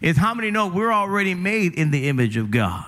is 0.00 0.16
how 0.16 0.34
many 0.34 0.50
know 0.50 0.68
we're 0.68 0.92
already 0.92 1.34
made 1.34 1.74
in 1.74 1.90
the 1.90 2.08
image 2.08 2.36
of 2.36 2.50
God. 2.50 2.86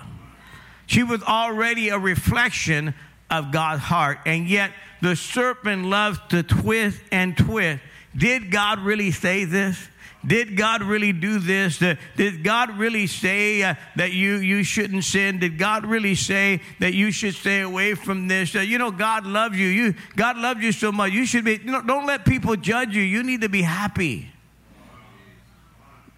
She 0.87 1.01
was 1.01 1.23
already 1.23 1.89
a 1.89 1.97
reflection 1.97 2.93
of 3.29 3.51
God's 3.51 3.81
heart, 3.81 4.19
and 4.25 4.47
yet 4.47 4.71
the 5.01 5.15
serpent 5.15 5.85
loves 5.85 6.19
to 6.29 6.43
twist 6.43 6.99
and 7.11 7.37
twist. 7.37 7.81
Did 8.15 8.51
God 8.51 8.79
really 8.79 9.11
say 9.11 9.45
this? 9.45 9.77
Did 10.25 10.57
God 10.57 10.81
really 10.81 11.11
do 11.11 11.37
this? 11.37 11.77
Did 11.77 12.43
God 12.43 12.77
really 12.77 13.05
say 13.05 13.61
uh, 13.61 13.75
that 13.95 14.11
you, 14.11 14.37
you 14.37 14.63
shouldn't 14.63 15.03
sin? 15.03 15.39
Did 15.39 15.59
God 15.59 15.85
really 15.85 16.15
say 16.15 16.61
that 16.79 16.93
you 16.93 17.11
should 17.11 17.35
stay 17.35 17.61
away 17.61 17.93
from 17.93 18.27
this? 18.27 18.55
Uh, 18.55 18.61
you 18.61 18.79
know, 18.79 18.89
God 18.89 19.25
loves 19.27 19.57
you. 19.57 19.67
you. 19.67 19.93
God 20.15 20.37
loves 20.37 20.63
you 20.63 20.71
so 20.71 20.91
much. 20.91 21.11
You 21.11 21.25
should 21.27 21.45
be, 21.45 21.59
you 21.63 21.71
know, 21.71 21.81
don't 21.81 22.07
let 22.07 22.25
people 22.25 22.55
judge 22.55 22.95
you. 22.95 23.03
You 23.03 23.21
need 23.21 23.41
to 23.41 23.49
be 23.49 23.61
happy. 23.61 24.31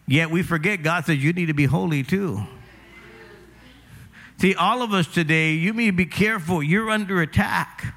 Yet 0.08 0.32
we 0.32 0.42
forget 0.42 0.84
God 0.84 1.06
says 1.06 1.22
you 1.22 1.34
need 1.34 1.48
to 1.48 1.54
be 1.54 1.66
holy 1.66 2.04
too. 2.04 2.48
See, 4.40 4.54
all 4.54 4.84
of 4.84 4.94
us 4.94 5.08
today, 5.08 5.54
you 5.54 5.74
need 5.74 5.88
to 5.88 5.92
be 5.94 6.06
careful. 6.06 6.62
You're 6.62 6.90
under 6.90 7.22
attack. 7.22 7.96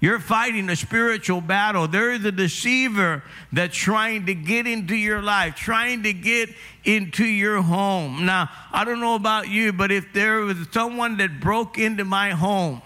You're 0.00 0.18
fighting 0.18 0.68
a 0.70 0.76
spiritual 0.76 1.40
battle. 1.40 1.86
There 1.86 2.12
is 2.12 2.24
a 2.24 2.32
deceiver 2.32 3.22
that's 3.52 3.76
trying 3.76 4.26
to 4.26 4.34
get 4.34 4.66
into 4.66 4.94
your 4.94 5.20
life, 5.20 5.56
trying 5.56 6.02
to 6.04 6.12
get 6.12 6.50
into 6.84 7.24
your 7.24 7.60
home. 7.60 8.24
Now, 8.24 8.50
I 8.72 8.84
don't 8.84 9.00
know 9.00 9.14
about 9.14 9.48
you, 9.48 9.72
but 9.72 9.92
if 9.92 10.12
there 10.14 10.40
was 10.40 10.56
someone 10.72 11.18
that 11.18 11.40
broke 11.40 11.78
into 11.78 12.04
my 12.04 12.30
home, 12.30 12.80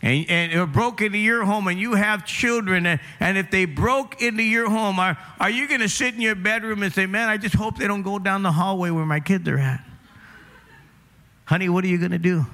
and, 0.00 0.28
and 0.28 0.72
broke 0.72 1.00
into 1.00 1.16
your 1.16 1.44
home 1.44 1.66
and 1.66 1.78
you 1.78 1.94
have 1.94 2.26
children, 2.26 2.84
and, 2.84 3.00
and 3.20 3.38
if 3.38 3.50
they 3.50 3.64
broke 3.64 4.20
into 4.20 4.42
your 4.42 4.68
home, 4.68 4.98
are, 4.98 5.16
are 5.40 5.50
you 5.50 5.66
going 5.66 5.80
to 5.80 5.88
sit 5.88 6.14
in 6.14 6.20
your 6.20 6.34
bedroom 6.34 6.82
and 6.82 6.92
say, 6.92 7.06
Man, 7.06 7.28
I 7.30 7.38
just 7.38 7.54
hope 7.54 7.78
they 7.78 7.86
don't 7.86 8.02
go 8.02 8.18
down 8.18 8.42
the 8.42 8.52
hallway 8.52 8.90
where 8.90 9.06
my 9.06 9.20
kids 9.20 9.48
are 9.48 9.58
at? 9.58 9.82
Honey, 11.44 11.68
what 11.68 11.84
are 11.84 11.88
you 11.88 11.98
going 11.98 12.12
to 12.12 12.18
do? 12.18 12.46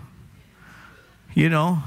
You 1.34 1.48
know? 1.48 1.82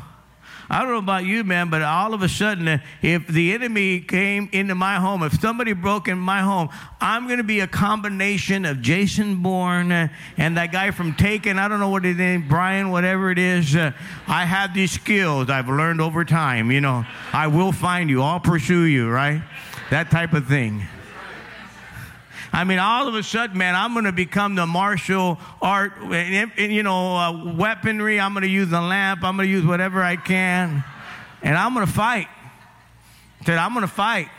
I 0.70 0.80
don't 0.82 0.92
know 0.92 0.98
about 0.98 1.26
you, 1.26 1.44
man, 1.44 1.70
but 1.70 1.82
all 1.82 2.14
of 2.14 2.22
a 2.22 2.30
sudden, 2.30 2.82
if 3.02 3.28
the 3.28 3.54
enemy 3.54 4.00
came 4.00 4.50
into 4.52 4.76
my 4.76 4.96
home, 4.96 5.22
if 5.22 5.40
somebody 5.40 5.74
broke 5.74 6.08
in 6.08 6.18
my 6.18 6.42
home, 6.42 6.70
I'm 7.02 7.28
going 7.28 7.38
to 7.38 7.44
be 7.44 7.60
a 7.60 7.68
combination 7.68 8.66
of 8.66 8.82
Jason 8.82 9.44
Bourne 9.44 9.92
and 9.92 10.58
that 10.58 10.72
guy 10.72 10.92
from 10.92 11.14
Taken. 11.16 11.60
I 11.60 11.68
don't 11.68 11.80
know 11.80 11.90
what 11.90 12.06
his 12.06 12.18
name, 12.18 12.48
Brian, 12.48 12.90
whatever 12.90 13.30
it 13.30 13.38
is. 13.38 13.76
Uh, 13.76 13.92
I 14.28 14.46
have 14.46 14.74
these 14.74 14.92
skills 14.92 15.50
I've 15.50 15.68
learned 15.68 16.02
over 16.02 16.24
time. 16.24 16.72
You 16.72 16.82
know, 16.82 17.06
I 17.34 17.48
will 17.48 17.72
find 17.72 18.10
you. 18.10 18.24
I'll 18.24 18.40
pursue 18.40 18.84
you, 18.84 19.10
right? 19.10 19.44
That 19.90 20.10
type 20.10 20.34
of 20.34 20.48
thing. 20.48 20.88
I 22.54 22.64
mean, 22.66 22.78
all 22.78 23.08
of 23.08 23.16
a 23.16 23.24
sudden, 23.24 23.58
man, 23.58 23.74
I'm 23.74 23.94
going 23.94 24.06
to 24.06 24.12
become 24.12 24.54
the 24.54 24.68
martial 24.68 25.40
art, 25.60 25.94
you 26.58 26.84
know, 26.84 27.18
uh, 27.18 27.54
weaponry. 27.56 28.20
I'm 28.20 28.34
going 28.34 28.44
to 28.44 28.48
use 28.48 28.72
a 28.72 28.80
lamp. 28.80 29.24
I'm 29.24 29.36
going 29.36 29.48
to 29.48 29.52
use 29.52 29.66
whatever 29.66 30.04
I 30.04 30.16
can, 30.16 30.84
and 31.42 31.58
I'm 31.58 31.74
going 31.74 31.88
to 31.88 31.92
fight. 31.92 32.28
Said, 33.44 33.58
I'm 33.58 33.74
going 33.74 33.82
to 33.82 33.92
fight. 33.92 34.30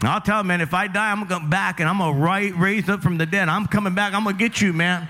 And 0.00 0.08
I'll 0.08 0.20
tell 0.22 0.40
him, 0.40 0.46
man, 0.46 0.62
if 0.62 0.72
I 0.72 0.88
die, 0.88 1.12
I'm 1.12 1.18
going 1.18 1.28
to 1.28 1.34
come 1.34 1.50
back 1.50 1.78
and 1.78 1.88
I'm 1.88 1.98
going 1.98 2.50
to 2.50 2.58
raise 2.58 2.88
up 2.88 3.02
from 3.02 3.18
the 3.18 3.26
dead. 3.26 3.50
I'm 3.50 3.66
coming 3.66 3.94
back. 3.94 4.14
I'm 4.14 4.24
going 4.24 4.36
to 4.36 4.38
get 4.38 4.62
you, 4.62 4.72
man. 4.72 5.06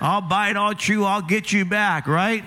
I'll 0.00 0.20
bite, 0.20 0.56
I'll 0.56 0.74
chew, 0.74 1.04
I'll 1.04 1.22
get 1.22 1.50
you 1.52 1.64
back, 1.64 2.06
right? 2.06 2.44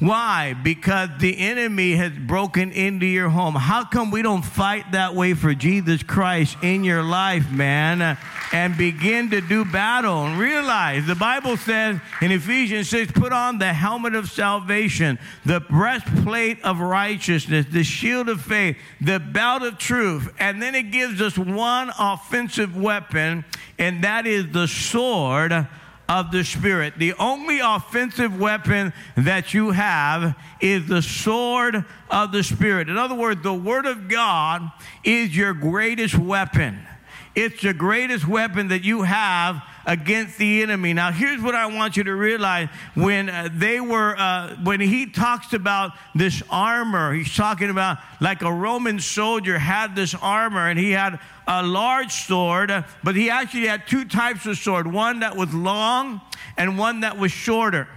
Why? 0.00 0.54
Because 0.54 1.08
the 1.20 1.38
enemy 1.38 1.92
has 1.92 2.12
broken 2.12 2.72
into 2.72 3.06
your 3.06 3.28
home. 3.28 3.54
How 3.54 3.84
come 3.84 4.10
we 4.10 4.22
don't 4.22 4.44
fight 4.44 4.90
that 4.90 5.14
way 5.14 5.34
for 5.34 5.54
Jesus 5.54 6.02
Christ 6.02 6.56
in 6.62 6.82
your 6.82 7.04
life, 7.04 7.48
man, 7.52 8.18
and 8.52 8.76
begin 8.76 9.30
to 9.30 9.40
do 9.40 9.64
battle 9.64 10.26
and 10.26 10.36
realize 10.38 11.06
the 11.06 11.14
Bible 11.14 11.56
says 11.56 12.00
in 12.20 12.32
Ephesians 12.32 12.88
6 12.90 13.12
put 13.12 13.32
on 13.32 13.58
the 13.58 13.72
helmet 13.72 14.16
of 14.16 14.28
salvation, 14.28 15.16
the 15.46 15.60
breastplate 15.60 16.60
of 16.64 16.80
righteousness, 16.80 17.66
the 17.70 17.84
shield 17.84 18.28
of 18.28 18.40
faith, 18.40 18.76
the 19.00 19.20
belt 19.20 19.62
of 19.62 19.78
truth, 19.78 20.28
and 20.40 20.60
then 20.60 20.74
it 20.74 20.90
gives 20.90 21.20
us 21.20 21.38
one 21.38 21.92
offensive 22.00 22.76
weapon, 22.76 23.44
and 23.78 24.02
that 24.02 24.26
is 24.26 24.50
the 24.50 24.66
sword 24.66 25.68
of 26.08 26.30
the 26.30 26.44
Spirit. 26.44 26.94
The 26.98 27.14
only 27.14 27.60
offensive 27.60 28.38
weapon 28.38 28.92
that 29.16 29.54
you 29.54 29.70
have 29.70 30.36
is 30.60 30.86
the 30.86 31.02
sword 31.02 31.84
of 32.10 32.32
the 32.32 32.42
Spirit. 32.42 32.88
In 32.88 32.96
other 32.96 33.14
words, 33.14 33.42
the 33.42 33.54
Word 33.54 33.86
of 33.86 34.08
God 34.08 34.70
is 35.02 35.36
your 35.36 35.54
greatest 35.54 36.18
weapon. 36.18 36.86
It's 37.34 37.62
the 37.62 37.74
greatest 37.74 38.28
weapon 38.28 38.68
that 38.68 38.84
you 38.84 39.02
have 39.02 39.62
against 39.86 40.38
the 40.38 40.62
enemy. 40.62 40.92
Now, 40.92 41.12
here's 41.12 41.40
what 41.40 41.54
I 41.54 41.66
want 41.66 41.96
you 41.96 42.04
to 42.04 42.14
realize: 42.14 42.68
when 42.94 43.28
uh, 43.28 43.48
they 43.52 43.80
were, 43.80 44.16
uh, 44.16 44.56
when 44.62 44.80
he 44.80 45.06
talks 45.06 45.52
about 45.52 45.92
this 46.14 46.42
armor, 46.50 47.12
he's 47.12 47.34
talking 47.34 47.70
about 47.70 47.98
like 48.20 48.42
a 48.42 48.52
Roman 48.52 48.98
soldier 49.00 49.58
had 49.58 49.94
this 49.94 50.14
armor, 50.14 50.68
and 50.68 50.78
he 50.78 50.90
had 50.90 51.18
a 51.46 51.62
large 51.62 52.12
sword, 52.12 52.72
but 53.02 53.14
he 53.14 53.30
actually 53.30 53.66
had 53.66 53.86
two 53.86 54.04
types 54.04 54.46
of 54.46 54.56
sword: 54.56 54.86
one 54.86 55.20
that 55.20 55.36
was 55.36 55.52
long 55.52 56.20
and 56.56 56.78
one 56.78 57.00
that 57.00 57.18
was 57.18 57.32
shorter. 57.32 57.88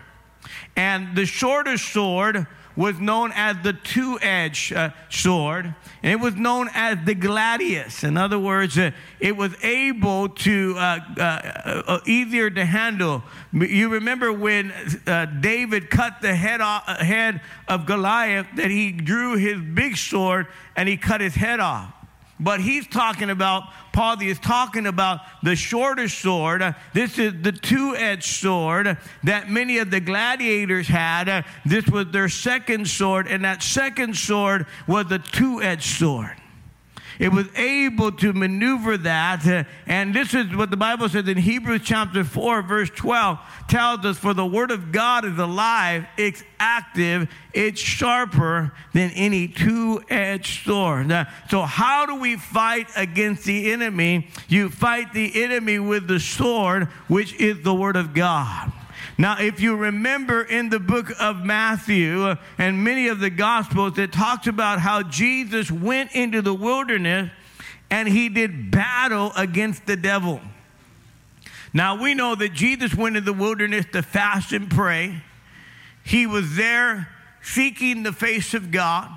And 0.76 1.15
the 1.15 1.26
shorter 1.26 1.78
sword 1.78 2.47
was 2.78 3.00
known 3.00 3.32
as 3.34 3.58
the 3.63 3.74
two 3.74 4.20
edged 4.22 4.72
uh, 4.72 4.92
sword, 5.10 5.74
and 6.04 6.12
it 6.13 6.20
was 6.20 6.36
known 6.36 6.70
as 6.74 6.98
the 7.06 7.16
gladius. 7.16 8.04
In 8.04 8.16
other 8.16 8.38
words, 8.38 8.78
uh, 8.78 8.92
it 9.20 9.36
was 9.36 9.52
able 9.63 10.30
to, 10.30 10.76
uh, 10.78 11.00
uh, 11.18 11.22
uh 11.22 12.00
easier 12.06 12.52
to 12.52 12.63
handle. 12.63 13.24
You 13.52 13.90
remember 13.90 14.32
when 14.32 14.72
uh, 15.08 15.26
David 15.26 15.90
cut 15.90 16.22
the 16.22 16.36
head, 16.36 16.62
off, 16.62 16.86
head 16.86 17.42
of 17.68 17.88
Goliath, 17.88 18.48
that 18.56 18.70
he 18.70 18.92
drew 18.92 19.36
his 19.36 19.60
big 19.60 19.98
sword 19.98 20.46
and 20.76 20.88
he 20.88 20.98
cut 20.98 21.20
his 21.20 21.34
head 21.34 21.60
off. 21.60 21.96
But 22.39 22.62
he's 22.62 22.88
talking 22.88 23.30
about, 23.30 23.63
Paul 23.93 24.21
is 24.21 24.39
talking 24.39 24.86
about 24.86 25.21
the 25.41 25.56
shorter 25.56 26.08
sword. 26.08 26.76
This 26.93 27.17
is 27.17 27.34
the 27.41 27.52
two 27.52 27.95
edged 27.95 28.26
sword 28.39 28.97
that 29.23 29.50
many 29.50 29.80
of 29.80 29.89
the 29.89 30.00
gladiators 30.00 30.88
had. 30.88 31.45
This 31.65 31.88
was 31.88 32.12
their 32.12 32.30
second 32.30 32.88
sword, 32.88 33.28
and 33.28 33.43
that 33.43 33.63
second 33.63 34.15
sword 34.15 34.67
was 34.88 35.08
the 35.08 35.19
two 35.19 35.62
edged 35.62 35.97
sword. 35.97 36.36
It 37.19 37.32
was 37.32 37.47
able 37.56 38.12
to 38.13 38.34
maneuver 38.34 38.97
that. 38.97 39.45
Uh, 39.47 39.63
and 39.86 40.13
this 40.13 40.34
is 40.34 40.56
what 40.56 40.69
the 40.69 40.77
Bible 40.77 41.10
says 41.10 41.27
in 41.27 41.38
Hebrews 41.38 41.82
chapter 41.84 42.23
4, 42.23 42.62
verse 42.62 42.89
12 42.91 43.39
tells 43.67 44.06
us 44.06 44.17
For 44.17 44.34
the 44.34 44.45
word 44.45 44.71
of 44.71 44.91
God 44.91 45.25
is 45.25 45.38
alive, 45.38 46.06
it's 46.17 46.43
active, 46.60 47.30
it's 47.53 47.82
sharper 47.82 48.71
than 48.93 49.12
any 49.12 49.47
two 49.47 50.03
edged 50.10 50.65
sword. 50.65 51.08
Now, 51.08 51.27
so, 51.49 51.63
how 51.63 52.06
do 52.06 52.15
we 52.15 52.38
fight 52.38 52.88
against 52.95 53.45
the 53.45 53.71
enemy? 53.71 54.30
You 54.47 54.69
fight 54.69 55.13
the 55.13 55.43
enemy 55.43 55.80
with 55.80 56.08
the 56.08 56.19
sword, 56.19 56.86
which 57.08 57.34
is 57.36 57.63
the 57.63 57.73
word 57.73 57.95
of 57.95 58.13
God. 58.13 58.71
Now, 59.19 59.38
if 59.39 59.60
you 59.60 59.75
remember 59.75 60.43
in 60.43 60.69
the 60.69 60.80
book 60.80 61.12
of 61.19 61.43
Matthew 61.43 62.36
and 62.60 62.84
many 62.84 63.08
of 63.08 63.19
the 63.19 63.32
Gospels, 63.32 63.97
it 63.97 64.12
talks 64.12 64.45
about 64.45 64.80
how 64.80 65.01
Jesus 65.01 65.71
went 65.71 66.12
into 66.12 66.43
the 66.43 66.53
wilderness 66.53 67.32
and 67.89 68.08
he 68.08 68.30
did 68.30 68.69
battle 68.69 69.32
against 69.36 69.88
the 69.88 69.95
devil. 69.95 70.39
Now, 71.73 72.01
we 72.01 72.13
know 72.13 72.36
that 72.36 72.53
Jesus 72.53 72.93
went 72.93 73.17
into 73.17 73.32
the 73.32 73.38
wilderness 73.38 73.86
to 73.93 74.03
fast 74.03 74.51
and 74.51 74.69
pray. 74.69 75.23
He 76.03 76.27
was 76.27 76.56
there 76.56 77.10
seeking 77.41 78.03
the 78.03 78.13
face 78.13 78.53
of 78.53 78.71
God. 78.71 79.10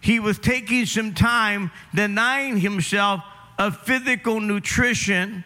He 0.00 0.20
was 0.20 0.38
taking 0.38 0.86
some 0.86 1.14
time 1.14 1.72
denying 1.92 2.58
himself 2.58 3.22
of 3.58 3.78
physical 3.78 4.40
nutrition 4.40 5.44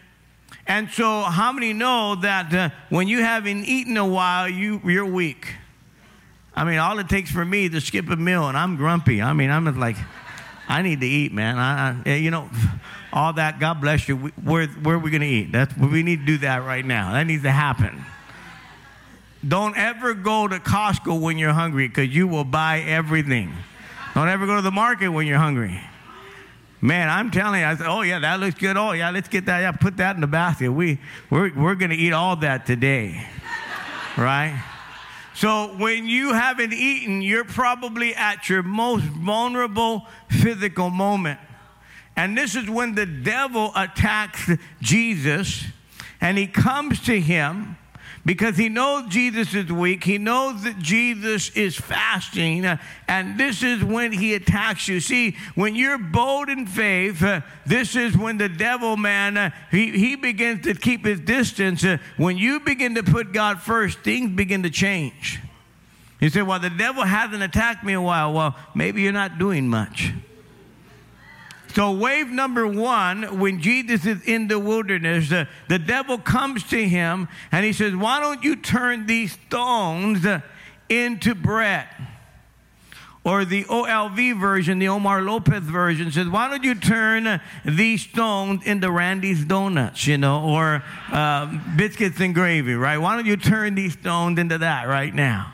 and 0.67 0.89
so, 0.89 1.21
how 1.21 1.51
many 1.51 1.73
know 1.73 2.15
that 2.15 2.53
uh, 2.53 2.69
when 2.89 3.07
you 3.07 3.21
haven't 3.21 3.65
eaten 3.65 3.97
a 3.97 4.05
while, 4.05 4.47
you, 4.47 4.79
you're 4.85 5.05
weak? 5.05 5.47
I 6.55 6.63
mean, 6.63 6.77
all 6.77 6.99
it 6.99 7.09
takes 7.09 7.31
for 7.31 7.43
me 7.43 7.69
to 7.69 7.81
skip 7.81 8.09
a 8.09 8.15
meal 8.15 8.47
and 8.47 8.57
I'm 8.57 8.75
grumpy. 8.75 9.21
I 9.21 9.33
mean, 9.33 9.49
I'm 9.49 9.65
like, 9.79 9.95
I 10.67 10.81
need 10.81 11.01
to 11.01 11.07
eat, 11.07 11.33
man. 11.33 11.57
I, 11.57 11.95
I, 12.05 12.15
you 12.15 12.31
know, 12.31 12.49
all 13.13 13.33
that. 13.33 13.59
God 13.59 13.81
bless 13.81 14.07
you. 14.07 14.17
Where, 14.17 14.67
where 14.67 14.95
are 14.95 14.99
we 14.99 15.11
going 15.11 15.21
to 15.21 15.27
eat? 15.27 15.51
That's 15.51 15.75
we 15.77 16.03
need 16.03 16.19
to 16.19 16.25
do 16.25 16.37
that 16.39 16.63
right 16.63 16.85
now. 16.85 17.13
That 17.13 17.25
needs 17.25 17.43
to 17.43 17.51
happen. 17.51 18.03
Don't 19.47 19.75
ever 19.75 20.13
go 20.13 20.47
to 20.47 20.59
Costco 20.59 21.19
when 21.19 21.37
you're 21.37 21.53
hungry 21.53 21.87
because 21.87 22.13
you 22.13 22.27
will 22.27 22.43
buy 22.43 22.81
everything. 22.81 23.51
Don't 24.13 24.27
ever 24.27 24.45
go 24.45 24.57
to 24.57 24.61
the 24.61 24.71
market 24.71 25.09
when 25.09 25.25
you're 25.25 25.39
hungry. 25.39 25.79
Man, 26.83 27.09
I'm 27.09 27.29
telling 27.29 27.61
you, 27.61 27.67
I 27.67 27.75
said, 27.75 27.85
oh, 27.87 28.01
yeah, 28.01 28.17
that 28.19 28.39
looks 28.39 28.55
good. 28.55 28.75
Oh, 28.75 28.91
yeah, 28.93 29.11
let's 29.11 29.27
get 29.27 29.45
that. 29.45 29.59
Yeah, 29.59 29.71
put 29.71 29.97
that 29.97 30.15
in 30.15 30.21
the 30.21 30.27
basket. 30.27 30.69
We, 30.69 30.97
we're, 31.29 31.53
we're 31.53 31.75
going 31.75 31.91
to 31.91 31.95
eat 31.95 32.11
all 32.11 32.35
that 32.37 32.65
today. 32.65 33.23
right? 34.17 34.59
So 35.35 35.75
when 35.77 36.07
you 36.07 36.33
haven't 36.33 36.73
eaten, 36.73 37.21
you're 37.21 37.45
probably 37.45 38.15
at 38.15 38.49
your 38.49 38.63
most 38.63 39.05
vulnerable 39.05 40.07
physical 40.29 40.89
moment. 40.89 41.39
And 42.15 42.37
this 42.37 42.55
is 42.55 42.69
when 42.69 42.95
the 42.95 43.05
devil 43.05 43.71
attacks 43.75 44.49
Jesus 44.81 45.65
and 46.19 46.37
he 46.37 46.47
comes 46.47 46.99
to 47.01 47.19
him 47.19 47.77
because 48.25 48.57
he 48.57 48.69
knows 48.69 49.07
Jesus 49.09 49.53
is 49.53 49.71
weak. 49.71 50.03
He 50.03 50.17
knows 50.17 50.63
that 50.63 50.77
Jesus 50.77 51.49
is 51.55 51.75
fasting, 51.75 52.65
uh, 52.65 52.77
and 53.07 53.39
this 53.39 53.63
is 53.63 53.83
when 53.83 54.11
he 54.11 54.35
attacks 54.35 54.87
you. 54.87 54.99
See, 54.99 55.37
when 55.55 55.75
you're 55.75 55.97
bold 55.97 56.49
in 56.49 56.67
faith, 56.67 57.23
uh, 57.23 57.41
this 57.65 57.95
is 57.95 58.15
when 58.15 58.37
the 58.37 58.49
devil, 58.49 58.97
man, 58.97 59.37
uh, 59.37 59.49
he, 59.71 59.91
he 59.91 60.15
begins 60.15 60.63
to 60.65 60.73
keep 60.73 61.05
his 61.05 61.19
distance. 61.19 61.83
When 62.17 62.37
you 62.37 62.59
begin 62.59 62.95
to 62.95 63.03
put 63.03 63.31
God 63.31 63.61
first, 63.61 63.99
things 63.99 64.31
begin 64.35 64.63
to 64.63 64.69
change. 64.69 65.39
You 66.19 66.29
say, 66.29 66.43
Well, 66.43 66.59
the 66.59 66.69
devil 66.69 67.03
hasn't 67.03 67.41
attacked 67.41 67.83
me 67.83 67.93
a 67.93 68.01
while. 68.01 68.31
Well, 68.31 68.55
maybe 68.75 69.01
you're 69.01 69.11
not 69.11 69.39
doing 69.39 69.67
much. 69.67 70.13
So, 71.73 71.91
wave 71.91 72.27
number 72.27 72.67
one, 72.67 73.39
when 73.39 73.61
Jesus 73.61 74.05
is 74.05 74.21
in 74.23 74.47
the 74.47 74.59
wilderness, 74.59 75.31
uh, 75.31 75.45
the 75.69 75.79
devil 75.79 76.17
comes 76.17 76.63
to 76.69 76.87
him 76.87 77.29
and 77.51 77.65
he 77.65 77.71
says, 77.71 77.95
Why 77.95 78.19
don't 78.19 78.43
you 78.43 78.57
turn 78.57 79.05
these 79.05 79.33
stones 79.47 80.25
into 80.89 81.35
bread? 81.35 81.87
Or 83.23 83.45
the 83.45 83.65
OLV 83.65 84.39
version, 84.39 84.79
the 84.79 84.87
Omar 84.87 85.21
Lopez 85.21 85.63
version 85.63 86.11
says, 86.11 86.27
Why 86.27 86.49
don't 86.49 86.63
you 86.63 86.75
turn 86.75 87.39
these 87.63 88.01
stones 88.01 88.65
into 88.65 88.91
Randy's 88.91 89.45
Donuts, 89.45 90.07
you 90.07 90.17
know, 90.17 90.43
or 90.43 90.83
uh, 91.11 91.45
biscuits 91.77 92.19
and 92.19 92.33
gravy, 92.33 92.73
right? 92.73 92.97
Why 92.97 93.15
don't 93.15 93.27
you 93.27 93.37
turn 93.37 93.75
these 93.75 93.93
stones 93.93 94.39
into 94.39 94.57
that 94.57 94.87
right 94.87 95.13
now? 95.13 95.53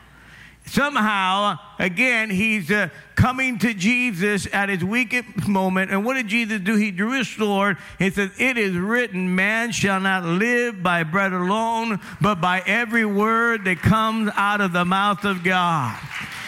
Somehow, 0.67 1.57
again, 1.79 2.29
he's 2.29 2.69
uh, 2.69 2.89
coming 3.15 3.57
to 3.59 3.73
Jesus 3.73 4.47
at 4.51 4.69
his 4.69 4.83
weakest 4.83 5.47
moment. 5.47 5.91
And 5.91 6.05
what 6.05 6.15
did 6.15 6.27
Jesus 6.27 6.59
do? 6.59 6.75
He 6.75 6.91
drew 6.91 7.17
his 7.17 7.27
sword. 7.27 7.77
He 7.97 8.09
says, 8.09 8.31
It 8.37 8.57
is 8.57 8.75
written, 8.75 9.33
man 9.33 9.71
shall 9.71 9.99
not 9.99 10.23
live 10.23 10.83
by 10.83 11.03
bread 11.03 11.33
alone, 11.33 11.99
but 12.19 12.41
by 12.41 12.61
every 12.65 13.05
word 13.05 13.65
that 13.65 13.79
comes 13.79 14.29
out 14.35 14.61
of 14.61 14.73
the 14.73 14.85
mouth 14.85 15.23
of 15.23 15.43
God. 15.43 15.97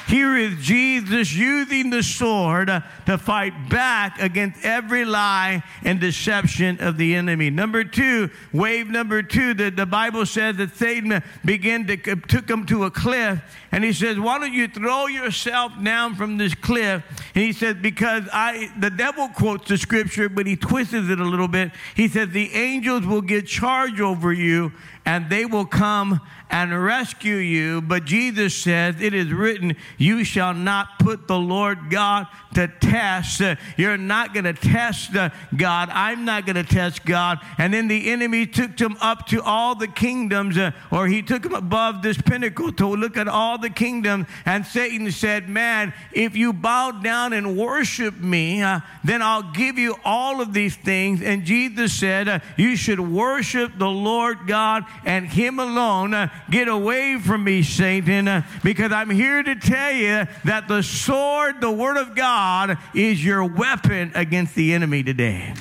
Here 0.09 0.35
is 0.35 0.57
Jesus 0.57 1.31
using 1.31 1.91
the 1.91 2.01
sword 2.01 2.67
to 3.05 3.17
fight 3.19 3.69
back 3.69 4.19
against 4.19 4.65
every 4.65 5.05
lie 5.05 5.61
and 5.83 5.99
deception 5.99 6.79
of 6.79 6.97
the 6.97 7.13
enemy. 7.13 7.51
Number 7.51 7.83
two, 7.83 8.31
wave 8.51 8.89
number 8.89 9.21
two, 9.21 9.53
that 9.53 9.75
the 9.75 9.85
Bible 9.85 10.25
says 10.25 10.57
that 10.57 10.75
Satan 10.75 11.21
began 11.45 11.85
to 11.85 11.97
took 11.97 12.49
him 12.49 12.65
to 12.65 12.85
a 12.85 12.91
cliff, 12.91 13.39
and 13.71 13.83
he 13.83 13.93
says, 13.93 14.17
"Why 14.17 14.39
don't 14.39 14.51
you 14.51 14.67
throw 14.67 15.05
yourself 15.05 15.73
down 15.83 16.15
from 16.15 16.37
this 16.37 16.55
cliff?" 16.55 17.03
And 17.35 17.43
he 17.43 17.53
says, 17.53 17.75
"Because 17.81 18.23
I." 18.33 18.71
The 18.79 18.89
devil 18.89 19.29
quotes 19.29 19.67
the 19.67 19.77
scripture, 19.77 20.29
but 20.29 20.47
he 20.47 20.55
twists 20.55 20.93
it 20.93 21.19
a 21.19 21.23
little 21.23 21.47
bit. 21.47 21.71
He 21.95 22.07
says, 22.07 22.29
"The 22.29 22.53
angels 22.53 23.05
will 23.05 23.21
get 23.21 23.47
charge 23.47 23.99
over 23.99 24.31
you, 24.31 24.71
and 25.05 25.29
they 25.29 25.45
will 25.45 25.65
come 25.65 26.21
and 26.49 26.83
rescue 26.83 27.35
you. 27.35 27.81
But 27.81 28.05
Jesus 28.05 28.55
says, 28.55 28.95
It 28.99 29.13
is 29.13 29.31
written, 29.31 29.75
You 29.97 30.23
shall 30.23 30.53
not 30.53 30.99
put 30.99 31.27
the 31.27 31.37
Lord 31.37 31.89
God 31.89 32.27
to 32.55 32.67
test. 32.67 33.41
You're 33.77 33.97
not 33.97 34.33
going 34.33 34.45
to 34.45 34.53
test 34.53 35.11
God. 35.55 35.89
I'm 35.91 36.25
not 36.25 36.45
going 36.45 36.55
to 36.55 36.63
test 36.63 37.05
God. 37.05 37.39
And 37.57 37.73
then 37.73 37.87
the 37.87 38.11
enemy 38.11 38.47
took 38.47 38.79
him 38.79 38.97
up 38.99 39.27
to 39.27 39.41
all 39.43 39.75
the 39.75 39.87
kingdoms, 39.87 40.57
uh, 40.57 40.71
or 40.91 41.07
he 41.07 41.21
took 41.21 41.45
him 41.45 41.53
above 41.53 42.01
this 42.01 42.19
pinnacle 42.19 42.71
to 42.73 42.87
look 42.87 43.17
at 43.17 43.27
all 43.27 43.57
the 43.57 43.69
kingdoms. 43.69 44.27
And 44.45 44.65
Satan 44.65 45.11
said, 45.11 45.49
Man, 45.49 45.93
if 46.11 46.35
you 46.35 46.53
bow 46.53 46.91
down 46.91 47.18
and 47.27 47.57
worship 47.57 48.17
me, 48.17 48.61
uh, 48.61 48.79
then 49.03 49.21
I'll 49.21 49.51
give 49.51 49.77
you 49.77 49.95
all 50.03 50.41
of 50.41 50.53
these 50.53 50.75
things. 50.75 51.21
And 51.21 51.43
Jesus 51.43 51.93
said, 51.93 52.27
uh, 52.27 52.39
You 52.57 52.75
should 52.75 52.99
worship 52.99 53.73
the 53.77 53.89
Lord 53.89 54.47
God 54.47 54.85
and 55.05 55.27
him 55.27 55.59
alone. 55.59 56.13
Uh, 56.13 56.29
get 56.49 56.67
away 56.67 57.19
from 57.19 57.43
me, 57.43 57.63
Satan, 57.63 58.27
uh, 58.27 58.43
because 58.63 58.91
I'm 58.91 59.09
here 59.09 59.43
to 59.43 59.55
tell 59.55 59.91
you 59.91 60.25
that 60.45 60.67
the 60.67 60.81
sword, 60.81 61.61
the 61.61 61.71
word 61.71 61.97
of 61.97 62.15
God 62.15 62.77
is 62.95 63.23
your 63.23 63.45
weapon 63.45 64.11
against 64.15 64.55
the 64.55 64.73
enemy 64.73 65.03
today. 65.03 65.53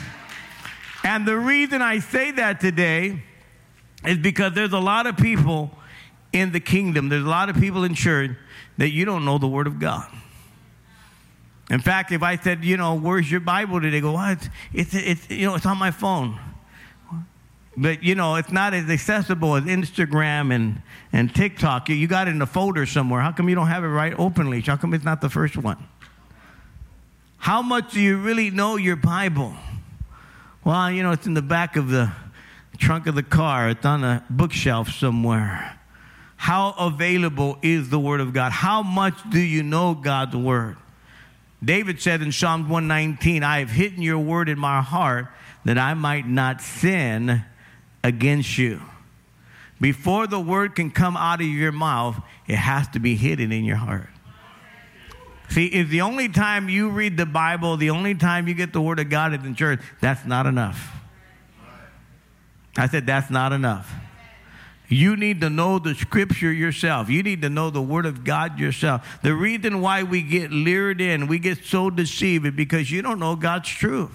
And 1.05 1.27
the 1.27 1.37
reason 1.37 1.83
I 1.83 2.01
say 2.01 2.33
that 2.33 2.61
today 2.61 3.23
is 4.05 4.19
because 4.19 4.53
there's 4.55 4.73
a 4.73 4.79
lot 4.79 5.07
of 5.07 5.17
people 5.17 5.71
in 6.33 6.53
the 6.53 6.61
kingdom, 6.61 7.09
there's 7.09 7.25
a 7.25 7.29
lot 7.29 7.49
of 7.49 7.57
people 7.57 7.85
in 7.85 7.95
church 7.95 8.33
that 8.77 8.91
you 8.91 9.05
don't 9.05 9.25
know 9.25 9.39
the 9.39 9.49
Word 9.49 9.67
of 9.67 9.79
God. 9.79 10.07
In 11.71 11.81
fact, 11.81 12.13
if 12.13 12.23
I 12.23 12.37
said, 12.37 12.65
you 12.65 12.77
know, 12.77 12.95
where's 12.95 13.31
your 13.31 13.41
Bible 13.41 13.81
today? 13.81 14.01
Go, 14.01 14.13
what? 14.13 14.49
It's, 14.73 14.95
it's, 14.95 15.29
you 15.29 15.47
know, 15.47 15.55
it's 15.55 15.67
on 15.67 15.77
my 15.77 15.91
phone. 15.91 16.39
But, 17.77 18.03
you 18.03 18.15
know, 18.15 18.37
it's 18.37 18.51
not 18.51 18.75
as 18.75 18.91
accessible 18.91 19.55
as 19.55 19.65
Instagram 19.65 20.53
and, 20.53 20.83
and 21.13 21.33
TikTok. 21.33 21.89
You, 21.89 21.95
you 21.95 22.09
got 22.09 22.27
it 22.27 22.33
in 22.33 22.43
a 22.43 22.47
folder 22.47 22.87
somewhere. 22.87 23.21
How 23.21 23.33
come 23.33 23.49
you 23.49 23.55
don't 23.55 23.69
have 23.69 23.85
it 23.85 23.89
right 23.89 24.15
openly? 24.19 24.61
How 24.63 24.77
come 24.77 24.95
it's 24.95 25.05
not 25.05 25.21
the 25.21 25.29
first 25.29 25.57
one? 25.57 25.77
How 27.37 27.63
much 27.63 27.93
do 27.93 28.01
you 28.01 28.17
really 28.17 28.51
know 28.51 28.77
your 28.77 28.97
Bible? 28.97 29.55
Well, 30.65 30.91
you 30.91 31.03
know, 31.03 31.13
it's 31.13 31.27
in 31.27 31.35
the 31.35 31.43
back 31.43 31.77
of 31.77 31.89
the 31.89 32.11
trunk 32.79 33.07
of 33.07 33.15
the 33.15 33.23
car, 33.23 33.71
it's 33.71 33.85
on 33.85 34.05
a 34.05 34.25
bookshelf 34.31 34.91
somewhere. 34.91 35.79
How 36.37 36.75
available 36.79 37.59
is 37.63 37.91
the 37.91 37.99
Word 37.99 38.21
of 38.21 38.33
God? 38.33 38.53
How 38.53 38.83
much 38.83 39.15
do 39.31 39.41
you 39.41 39.63
know 39.63 39.95
God's 39.95 40.37
Word? 40.37 40.77
David 41.65 42.01
said 42.01 42.23
in 42.23 42.31
Psalm 42.31 42.69
119, 42.69 43.43
I 43.43 43.59
have 43.59 43.71
hidden 43.71 44.03
your 44.03 44.19
word 44.19 44.49
in 44.49 44.59
my 44.59 44.81
heart 44.81 45.29
that 45.65 45.77
I 45.77 45.95
might 45.95 46.27
not 46.27 46.61
sin 46.61 47.45
against 48.05 48.59
you. 48.59 48.81
Before 49.81 50.27
the 50.27 50.41
word 50.41 50.75
can 50.75 50.91
come 50.91 51.17
out 51.17 51.41
of 51.41 51.47
your 51.47 51.73
mouth, 51.73 52.21
it 52.47 52.57
has 52.57 52.89
to 52.89 53.01
be 53.01 53.17
hidden 53.17 53.53
in 53.53 53.65
your 53.65 53.77
heart. 53.77 54.09
See, 55.51 55.67
if 55.67 55.89
the 55.89 56.03
only 56.03 56.29
time 56.29 56.69
you 56.69 56.91
read 56.91 57.17
the 57.17 57.27
Bible, 57.27 57.77
the 57.77 57.91
only 57.91 58.15
time 58.15 58.49
you 58.49 58.55
get 58.55 58.73
the 58.73 58.83
Word 58.83 58.99
of 59.01 59.09
God 59.09 59.33
is 59.33 59.45
in 59.45 59.55
church, 59.55 59.81
that's 60.01 60.25
not 60.27 60.47
enough. 60.47 60.95
I 62.77 62.87
said, 62.87 63.07
that's 63.07 63.31
not 63.31 63.53
enough. 63.53 63.93
You 64.89 65.17
need 65.17 65.41
to 65.43 65.51
know 65.51 65.79
the 65.79 65.95
scripture 65.95 66.53
yourself. 66.53 67.11
You 67.11 67.23
need 67.23 67.43
to 67.43 67.51
know 67.51 67.71
the 67.71 67.83
word 67.83 68.07
of 68.07 68.25
God 68.25 68.59
yourself. 68.59 69.21
The 69.23 69.35
reason 69.35 69.81
why 69.81 70.03
we 70.03 70.23
get 70.23 70.51
lured 70.51 71.01
in, 71.01 71.27
we 71.27 71.39
get 71.39 71.65
so 71.65 71.91
deceived 71.91 72.47
is 72.47 72.55
because 72.55 72.91
you 72.91 73.03
don't 73.03 73.19
know 73.19 73.37
God's 73.37 73.69
truth. 73.69 74.13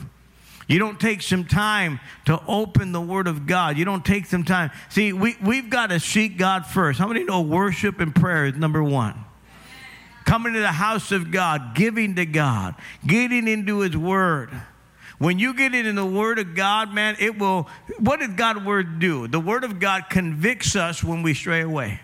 You 0.67 0.79
don't 0.79 0.99
take 0.99 1.21
some 1.21 1.45
time 1.45 1.99
to 2.25 2.41
open 2.47 2.91
the 2.91 3.01
word 3.01 3.27
of 3.27 3.45
God. 3.45 3.77
You 3.77 3.85
don't 3.85 4.03
take 4.03 4.25
some 4.25 4.43
time. 4.43 4.71
See, 4.89 5.13
we, 5.13 5.35
we've 5.43 5.69
got 5.69 5.87
to 5.87 5.99
seek 5.99 6.37
God 6.37 6.65
first. 6.65 6.99
How 6.99 7.07
many 7.07 7.23
know 7.23 7.41
worship 7.41 7.99
and 7.99 8.15
prayer 8.15 8.45
is 8.45 8.55
number 8.55 8.83
one? 8.83 9.25
coming 10.25 10.53
to 10.53 10.59
the 10.59 10.71
house 10.71 11.11
of 11.11 11.31
God, 11.31 11.75
giving 11.75 12.15
to 12.15 12.25
God, 12.25 12.75
getting 13.05 13.47
into 13.47 13.79
His 13.79 13.95
Word. 13.95 14.49
When 15.19 15.39
you 15.39 15.53
get 15.53 15.73
it 15.75 15.85
in 15.85 15.95
the 15.95 16.05
Word 16.05 16.39
of 16.39 16.55
God, 16.55 16.93
man, 16.93 17.15
it 17.19 17.37
will. 17.37 17.69
What 17.99 18.19
does 18.19 18.33
God's 18.35 18.65
Word 18.65 18.99
do? 18.99 19.27
The 19.27 19.39
Word 19.39 19.63
of 19.63 19.79
God 19.79 20.09
convicts 20.09 20.75
us 20.75 21.03
when 21.03 21.23
we 21.23 21.33
stray 21.33 21.61
away. 21.61 21.99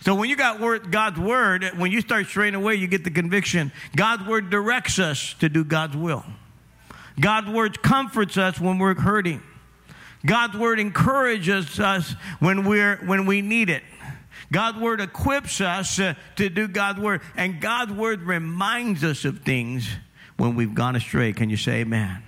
So 0.00 0.14
when 0.14 0.30
you 0.30 0.36
got 0.36 0.60
word, 0.60 0.90
God's 0.92 1.18
Word, 1.18 1.64
when 1.76 1.90
you 1.90 2.00
start 2.00 2.26
straying 2.26 2.54
away, 2.54 2.76
you 2.76 2.86
get 2.86 3.04
the 3.04 3.10
conviction. 3.10 3.72
God's 3.94 4.26
Word 4.26 4.48
directs 4.48 4.98
us 4.98 5.34
to 5.40 5.48
do 5.48 5.64
God's 5.64 5.96
will. 5.96 6.24
God's 7.20 7.48
Word 7.48 7.82
comforts 7.82 8.36
us 8.36 8.60
when 8.60 8.78
we're 8.78 8.94
hurting. 8.94 9.42
God's 10.24 10.56
Word 10.56 10.80
encourages 10.80 11.78
us 11.78 12.12
when, 12.38 12.64
we're, 12.64 12.96
when 13.04 13.26
we 13.26 13.42
need 13.42 13.70
it. 13.70 13.82
God's 14.50 14.78
word 14.78 15.00
equips 15.00 15.60
us 15.60 15.98
uh, 15.98 16.14
to 16.36 16.48
do 16.48 16.68
God's 16.68 17.00
word, 17.00 17.20
and 17.36 17.60
God's 17.60 17.92
word 17.92 18.22
reminds 18.22 19.04
us 19.04 19.24
of 19.24 19.40
things 19.40 19.88
when 20.38 20.54
we've 20.54 20.74
gone 20.74 20.96
astray. 20.96 21.34
Can 21.34 21.50
you 21.50 21.58
say 21.58 21.80
amen? 21.80 22.22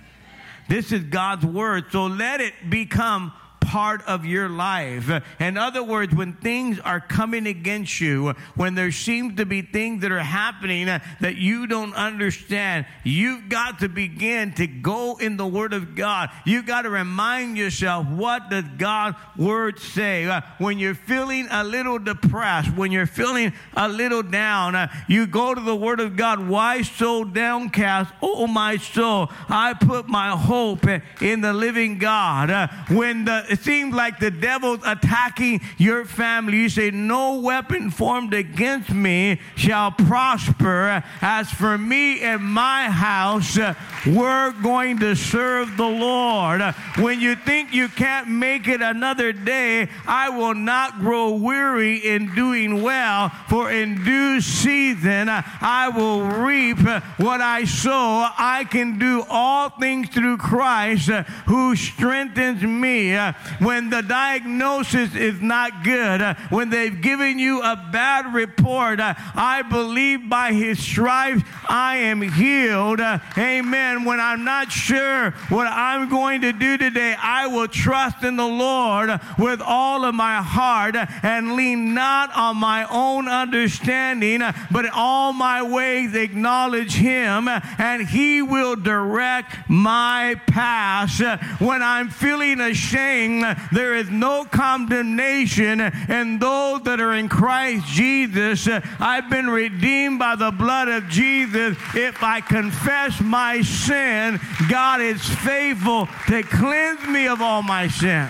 This 0.69 0.91
is 0.91 1.03
God's 1.03 1.45
word, 1.45 1.85
so 1.91 2.05
let 2.05 2.39
it 2.39 2.53
become 2.69 3.33
part 3.61 4.05
of 4.07 4.25
your 4.25 4.49
life. 4.49 5.09
In 5.39 5.57
other 5.57 5.83
words, 5.83 6.13
when 6.13 6.33
things 6.33 6.79
are 6.79 6.99
coming 6.99 7.47
against 7.47 8.01
you, 8.01 8.33
when 8.55 8.75
there 8.75 8.91
seems 8.91 9.37
to 9.37 9.45
be 9.45 9.61
things 9.61 10.01
that 10.01 10.11
are 10.11 10.19
happening 10.19 10.87
that 10.87 11.35
you 11.37 11.67
don't 11.67 11.93
understand, 11.93 12.85
you've 13.03 13.47
got 13.47 13.79
to 13.79 13.87
begin 13.87 14.53
to 14.55 14.67
go 14.67 15.17
in 15.17 15.37
the 15.37 15.47
Word 15.47 15.73
of 15.73 15.95
God. 15.95 16.29
You've 16.45 16.65
got 16.65 16.81
to 16.81 16.89
remind 16.89 17.57
yourself, 17.57 18.07
what 18.07 18.49
does 18.49 18.65
God's 18.77 19.17
Word 19.37 19.79
say? 19.79 20.29
When 20.57 20.77
you're 20.77 20.95
feeling 20.95 21.47
a 21.49 21.63
little 21.63 21.99
depressed, 21.99 22.75
when 22.75 22.91
you're 22.91 23.05
feeling 23.05 23.53
a 23.75 23.87
little 23.87 24.23
down, 24.23 24.89
you 25.07 25.27
go 25.27 25.53
to 25.53 25.61
the 25.61 25.75
Word 25.75 25.99
of 25.99 26.15
God. 26.15 26.47
Why 26.47 26.81
so 26.81 27.23
downcast, 27.23 28.13
oh 28.21 28.47
my 28.47 28.77
soul? 28.77 29.29
I 29.47 29.73
put 29.73 30.07
my 30.07 30.31
hope 30.31 30.85
in 31.21 31.41
the 31.41 31.53
living 31.53 31.97
God. 31.97 32.69
When 32.89 33.25
the, 33.25 33.50
it 33.51 33.59
seems 33.59 33.93
like 33.93 34.17
the 34.17 34.31
devil's 34.31 34.79
attacking 34.85 35.59
your 35.77 36.05
family, 36.05 36.57
you 36.57 36.69
say, 36.69 36.89
No 36.89 37.39
weapon 37.39 37.91
formed 37.91 38.33
against 38.33 38.91
me 38.91 39.41
shall 39.57 39.91
prosper. 39.91 41.03
As 41.21 41.51
for 41.51 41.77
me 41.77 42.21
and 42.21 42.41
my 42.41 42.89
house, 42.89 43.59
we're 44.07 44.53
going 44.63 44.99
to 44.99 45.15
serve 45.15 45.75
the 45.75 45.83
Lord. 45.83 46.61
When 46.97 47.19
you 47.19 47.35
think 47.35 47.73
you 47.73 47.89
can't 47.89 48.29
make 48.29 48.69
it 48.69 48.81
another 48.81 49.33
day, 49.33 49.89
I 50.07 50.29
will 50.29 50.55
not 50.55 50.99
grow 50.99 51.31
weary 51.31 51.97
in 51.97 52.33
doing 52.33 52.81
well, 52.81 53.29
for 53.49 53.69
in 53.69 54.03
due 54.05 54.39
season 54.39 55.27
I 55.29 55.91
will 55.93 56.21
reap 56.21 56.79
what 57.17 57.41
I 57.41 57.65
sow. 57.65 58.29
I 58.37 58.65
can 58.69 58.97
do 58.97 59.25
all 59.29 59.69
things 59.69 60.07
through 60.07 60.37
Christ 60.37 61.09
who 61.47 61.75
strengthens 61.75 62.63
me. 62.63 63.11
Uh, 63.41 63.65
when 63.65 63.89
the 63.89 64.01
diagnosis 64.01 65.15
is 65.15 65.41
not 65.41 65.83
good, 65.83 66.21
uh, 66.21 66.33
when 66.49 66.69
they've 66.69 67.01
given 67.01 67.39
you 67.39 67.61
a 67.61 67.75
bad 67.91 68.33
report, 68.33 68.99
uh, 68.99 69.13
I 69.35 69.61
believe 69.61 70.29
by 70.29 70.53
his 70.53 70.79
stripes 70.79 71.43
I 71.67 71.97
am 71.97 72.21
healed. 72.21 72.99
Uh, 72.99 73.19
amen. 73.37 74.05
When 74.05 74.19
I'm 74.19 74.43
not 74.43 74.71
sure 74.71 75.31
what 75.49 75.67
I'm 75.67 76.09
going 76.09 76.41
to 76.41 76.53
do 76.53 76.77
today, 76.77 77.15
I 77.17 77.47
will 77.47 77.67
trust 77.67 78.23
in 78.23 78.35
the 78.35 78.47
Lord 78.47 79.09
with 79.37 79.61
all 79.61 80.05
of 80.05 80.15
my 80.15 80.41
heart 80.41 80.95
uh, 80.95 81.05
and 81.23 81.53
lean 81.55 81.93
not 81.93 82.31
on 82.35 82.57
my 82.57 82.87
own 82.89 83.27
understanding, 83.27 84.41
but 84.71 84.85
in 84.85 84.91
all 84.93 85.33
my 85.33 85.61
ways 85.61 86.15
acknowledge 86.15 86.93
him, 86.93 87.47
and 87.47 88.07
he 88.07 88.41
will 88.41 88.75
direct 88.75 89.69
my 89.69 90.35
path. 90.47 91.19
When 91.59 91.81
I'm 91.81 92.09
feeling 92.09 92.59
ashamed, 92.59 93.30
there 93.71 93.95
is 93.95 94.09
no 94.09 94.43
condemnation 94.43 95.79
in 95.79 96.39
those 96.39 96.81
that 96.83 96.99
are 96.99 97.13
in 97.13 97.29
Christ 97.29 97.85
Jesus. 97.87 98.67
I've 98.99 99.29
been 99.29 99.49
redeemed 99.49 100.19
by 100.19 100.35
the 100.35 100.51
blood 100.51 100.89
of 100.89 101.07
Jesus. 101.07 101.77
If 101.95 102.21
I 102.21 102.41
confess 102.41 103.21
my 103.21 103.61
sin, 103.61 104.39
God 104.69 105.01
is 105.01 105.21
faithful 105.21 106.07
to 106.27 106.43
cleanse 106.43 107.07
me 107.07 107.27
of 107.27 107.41
all 107.41 107.61
my 107.61 107.87
sin. 107.87 108.27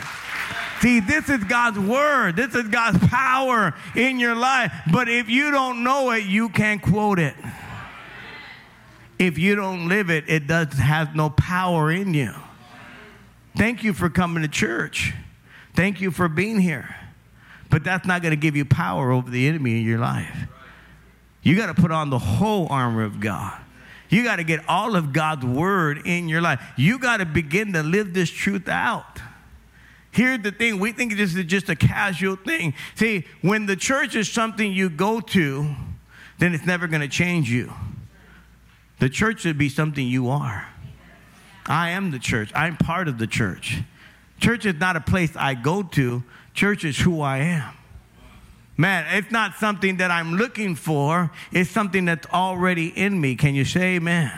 See, 0.81 0.99
this 0.99 1.29
is 1.29 1.43
God's 1.43 1.77
word. 1.77 2.35
This 2.35 2.55
is 2.55 2.67
God's 2.67 2.97
power 3.07 3.75
in 3.95 4.19
your 4.19 4.35
life. 4.35 4.73
But 4.91 5.09
if 5.09 5.29
you 5.29 5.51
don't 5.51 5.83
know 5.83 6.09
it, 6.11 6.25
you 6.25 6.49
can't 6.49 6.81
quote 6.81 7.19
it. 7.19 7.35
If 9.19 9.37
you 9.37 9.53
don't 9.55 9.87
live 9.87 10.09
it, 10.09 10.25
it 10.27 10.47
does 10.47 10.73
has 10.73 11.09
no 11.13 11.29
power 11.29 11.91
in 11.91 12.15
you. 12.15 12.33
Thank 13.55 13.83
you 13.83 13.93
for 13.93 14.09
coming 14.09 14.43
to 14.43 14.49
church. 14.49 15.13
Thank 15.75 16.01
you 16.01 16.11
for 16.11 16.27
being 16.27 16.59
here. 16.59 16.95
But 17.69 17.83
that's 17.83 18.05
not 18.05 18.21
going 18.21 18.31
to 18.31 18.37
give 18.37 18.55
you 18.55 18.65
power 18.65 19.11
over 19.11 19.29
the 19.29 19.47
enemy 19.47 19.79
in 19.79 19.85
your 19.85 19.99
life. 19.99 20.47
You 21.41 21.55
got 21.55 21.67
to 21.67 21.81
put 21.81 21.91
on 21.91 22.09
the 22.09 22.19
whole 22.19 22.67
armor 22.69 23.03
of 23.03 23.19
God. 23.19 23.59
You 24.09 24.23
got 24.23 24.35
to 24.35 24.43
get 24.43 24.59
all 24.67 24.95
of 24.95 25.13
God's 25.13 25.45
word 25.45 26.01
in 26.05 26.27
your 26.27 26.41
life. 26.41 26.61
You 26.75 26.99
got 26.99 27.17
to 27.17 27.25
begin 27.25 27.73
to 27.73 27.81
live 27.81 28.13
this 28.13 28.29
truth 28.29 28.67
out. 28.67 29.21
Here's 30.11 30.39
the 30.39 30.51
thing 30.51 30.79
we 30.79 30.91
think 30.91 31.15
this 31.15 31.33
is 31.33 31.45
just 31.45 31.69
a 31.69 31.75
casual 31.75 32.35
thing. 32.35 32.73
See, 32.95 33.25
when 33.41 33.65
the 33.65 33.77
church 33.77 34.15
is 34.15 34.29
something 34.29 34.73
you 34.73 34.89
go 34.89 35.21
to, 35.21 35.75
then 36.37 36.53
it's 36.53 36.65
never 36.65 36.87
going 36.87 37.01
to 37.01 37.07
change 37.07 37.49
you. 37.49 37.71
The 38.99 39.09
church 39.09 39.41
should 39.41 39.57
be 39.57 39.69
something 39.69 40.05
you 40.05 40.29
are. 40.29 40.67
I 41.65 41.91
am 41.91 42.11
the 42.11 42.19
church, 42.19 42.51
I'm 42.55 42.77
part 42.77 43.07
of 43.07 43.17
the 43.17 43.27
church. 43.27 43.79
Church 44.39 44.65
is 44.65 44.75
not 44.75 44.95
a 44.95 45.01
place 45.01 45.35
I 45.35 45.53
go 45.53 45.83
to, 45.83 46.23
church 46.53 46.83
is 46.83 46.99
who 46.99 47.21
I 47.21 47.37
am. 47.37 47.73
Man, 48.77 49.05
it's 49.15 49.31
not 49.31 49.55
something 49.55 49.97
that 49.97 50.09
I'm 50.09 50.33
looking 50.33 50.75
for, 50.75 51.31
it's 51.51 51.69
something 51.69 52.05
that's 52.05 52.27
already 52.27 52.87
in 52.87 53.19
me. 53.21 53.35
Can 53.35 53.53
you 53.53 53.65
say 53.65 53.95
amen? 53.95 54.31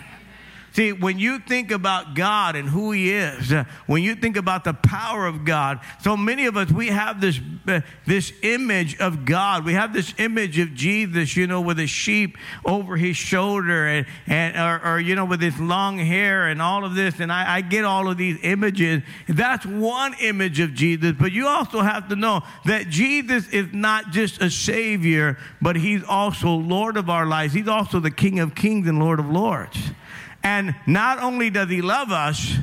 See, 0.73 0.91
when 0.91 1.19
you 1.19 1.37
think 1.37 1.69
about 1.69 2.15
God 2.15 2.55
and 2.55 2.67
who 2.67 2.91
He 2.91 3.11
is, 3.11 3.53
uh, 3.53 3.65
when 3.85 4.01
you 4.01 4.15
think 4.15 4.37
about 4.37 4.63
the 4.63 4.73
power 4.73 5.27
of 5.27 5.45
God, 5.45 5.79
so 6.01 6.17
many 6.17 6.47
of 6.47 6.57
us, 6.57 6.71
we 6.71 6.87
have 6.87 7.21
this, 7.21 7.39
uh, 7.67 7.81
this 8.07 8.33
image 8.41 8.97
of 8.97 9.23
God. 9.23 9.65
We 9.65 9.73
have 9.73 9.93
this 9.93 10.15
image 10.17 10.57
of 10.57 10.73
Jesus, 10.73 11.37
you 11.37 11.45
know, 11.45 11.61
with 11.61 11.79
a 11.79 11.85
sheep 11.85 12.39
over 12.65 12.97
his 12.97 13.15
shoulder 13.15 13.85
and, 13.85 14.07
and 14.25 14.57
or, 14.57 14.93
or 14.95 14.99
you 14.99 15.13
know, 15.13 15.25
with 15.25 15.41
his 15.41 15.59
long 15.59 15.99
hair 15.99 16.47
and 16.47 16.59
all 16.59 16.85
of 16.85 16.95
this. 16.95 17.19
And 17.19 17.31
I, 17.31 17.57
I 17.57 17.61
get 17.61 17.85
all 17.85 18.09
of 18.09 18.17
these 18.17 18.39
images. 18.41 19.03
That's 19.27 19.67
one 19.67 20.15
image 20.21 20.59
of 20.59 20.73
Jesus. 20.73 21.11
But 21.11 21.33
you 21.33 21.45
also 21.45 21.81
have 21.81 22.09
to 22.09 22.15
know 22.15 22.41
that 22.65 22.89
Jesus 22.89 23.47
is 23.49 23.67
not 23.73 24.09
just 24.09 24.41
a 24.41 24.49
Savior, 24.49 25.37
but 25.61 25.75
He's 25.75 26.03
also 26.03 26.49
Lord 26.49 26.97
of 26.97 27.11
our 27.11 27.27
lives. 27.27 27.53
He's 27.53 27.67
also 27.67 27.99
the 27.99 28.09
King 28.09 28.39
of 28.39 28.55
kings 28.55 28.87
and 28.87 28.97
Lord 28.97 29.19
of 29.19 29.29
lords. 29.29 29.77
And 30.43 30.75
not 30.85 31.19
only 31.19 31.49
does 31.49 31.69
he 31.69 31.81
love 31.81 32.11
us, 32.11 32.55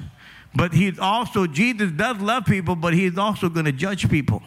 but 0.54 0.72
he's 0.72 0.98
also, 0.98 1.46
Jesus 1.46 1.90
does 1.92 2.18
love 2.18 2.44
people, 2.44 2.76
but 2.76 2.92
he's 2.92 3.16
also 3.16 3.48
going 3.48 3.66
to 3.66 3.72
judge 3.72 4.08
people. 4.10 4.42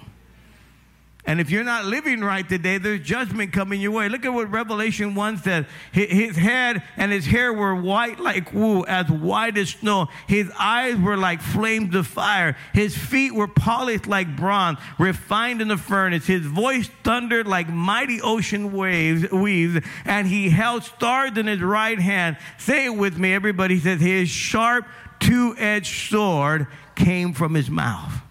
And 1.26 1.40
if 1.40 1.50
you're 1.50 1.64
not 1.64 1.86
living 1.86 2.20
right 2.20 2.48
today, 2.48 2.78
there's 2.78 3.00
judgment 3.00 3.54
coming 3.54 3.80
your 3.80 3.92
way. 3.92 4.10
Look 4.10 4.26
at 4.26 4.34
what 4.34 4.52
Revelation 4.52 5.16
1 5.16 5.38
says. 5.38 5.66
His 5.94 6.36
head 6.36 6.84
and 6.98 7.14
his 7.14 7.26
hair 7.26 7.54
were 7.54 7.74
white 7.74 8.20
like 8.20 8.54
wool, 8.54 8.86
as 8.90 9.10
white 9.10 9.58
as 9.58 9.70
snow. 9.70 10.08
His 10.28 10.52
eyes 10.60 10.98
were 10.98 11.16
like 11.16 11.42
flames 11.42 11.96
of 11.96 12.08
fire. 12.08 12.58
His 12.74 12.98
feet 12.98 13.34
were 13.34 13.48
polished 13.48 14.06
like 14.06 14.36
bronze, 14.36 14.80
refined 15.00 15.62
in 15.62 15.70
the 15.70 15.78
furnace. 15.78 16.28
His 16.28 16.46
voice 16.46 16.90
thundered 17.06 17.48
like 17.48 17.70
mighty 17.70 18.20
ocean 18.20 18.74
waves, 18.74 19.32
weaves, 19.32 19.80
and 20.04 20.28
he 20.28 20.50
held 20.50 20.84
stars 20.84 21.38
in 21.38 21.48
his 21.48 21.62
right 21.62 22.00
hand. 22.00 22.36
Say 22.58 22.86
it 22.86 22.96
with 22.98 23.18
me, 23.18 23.34
everybody. 23.34 23.80
Says, 23.80 24.02
His 24.02 24.28
sharp, 24.28 24.86
two 25.22 25.56
edged 25.58 26.10
sword 26.10 26.68
came 26.96 27.34
from 27.34 27.54
his 27.54 27.70
mouth. 27.70 28.23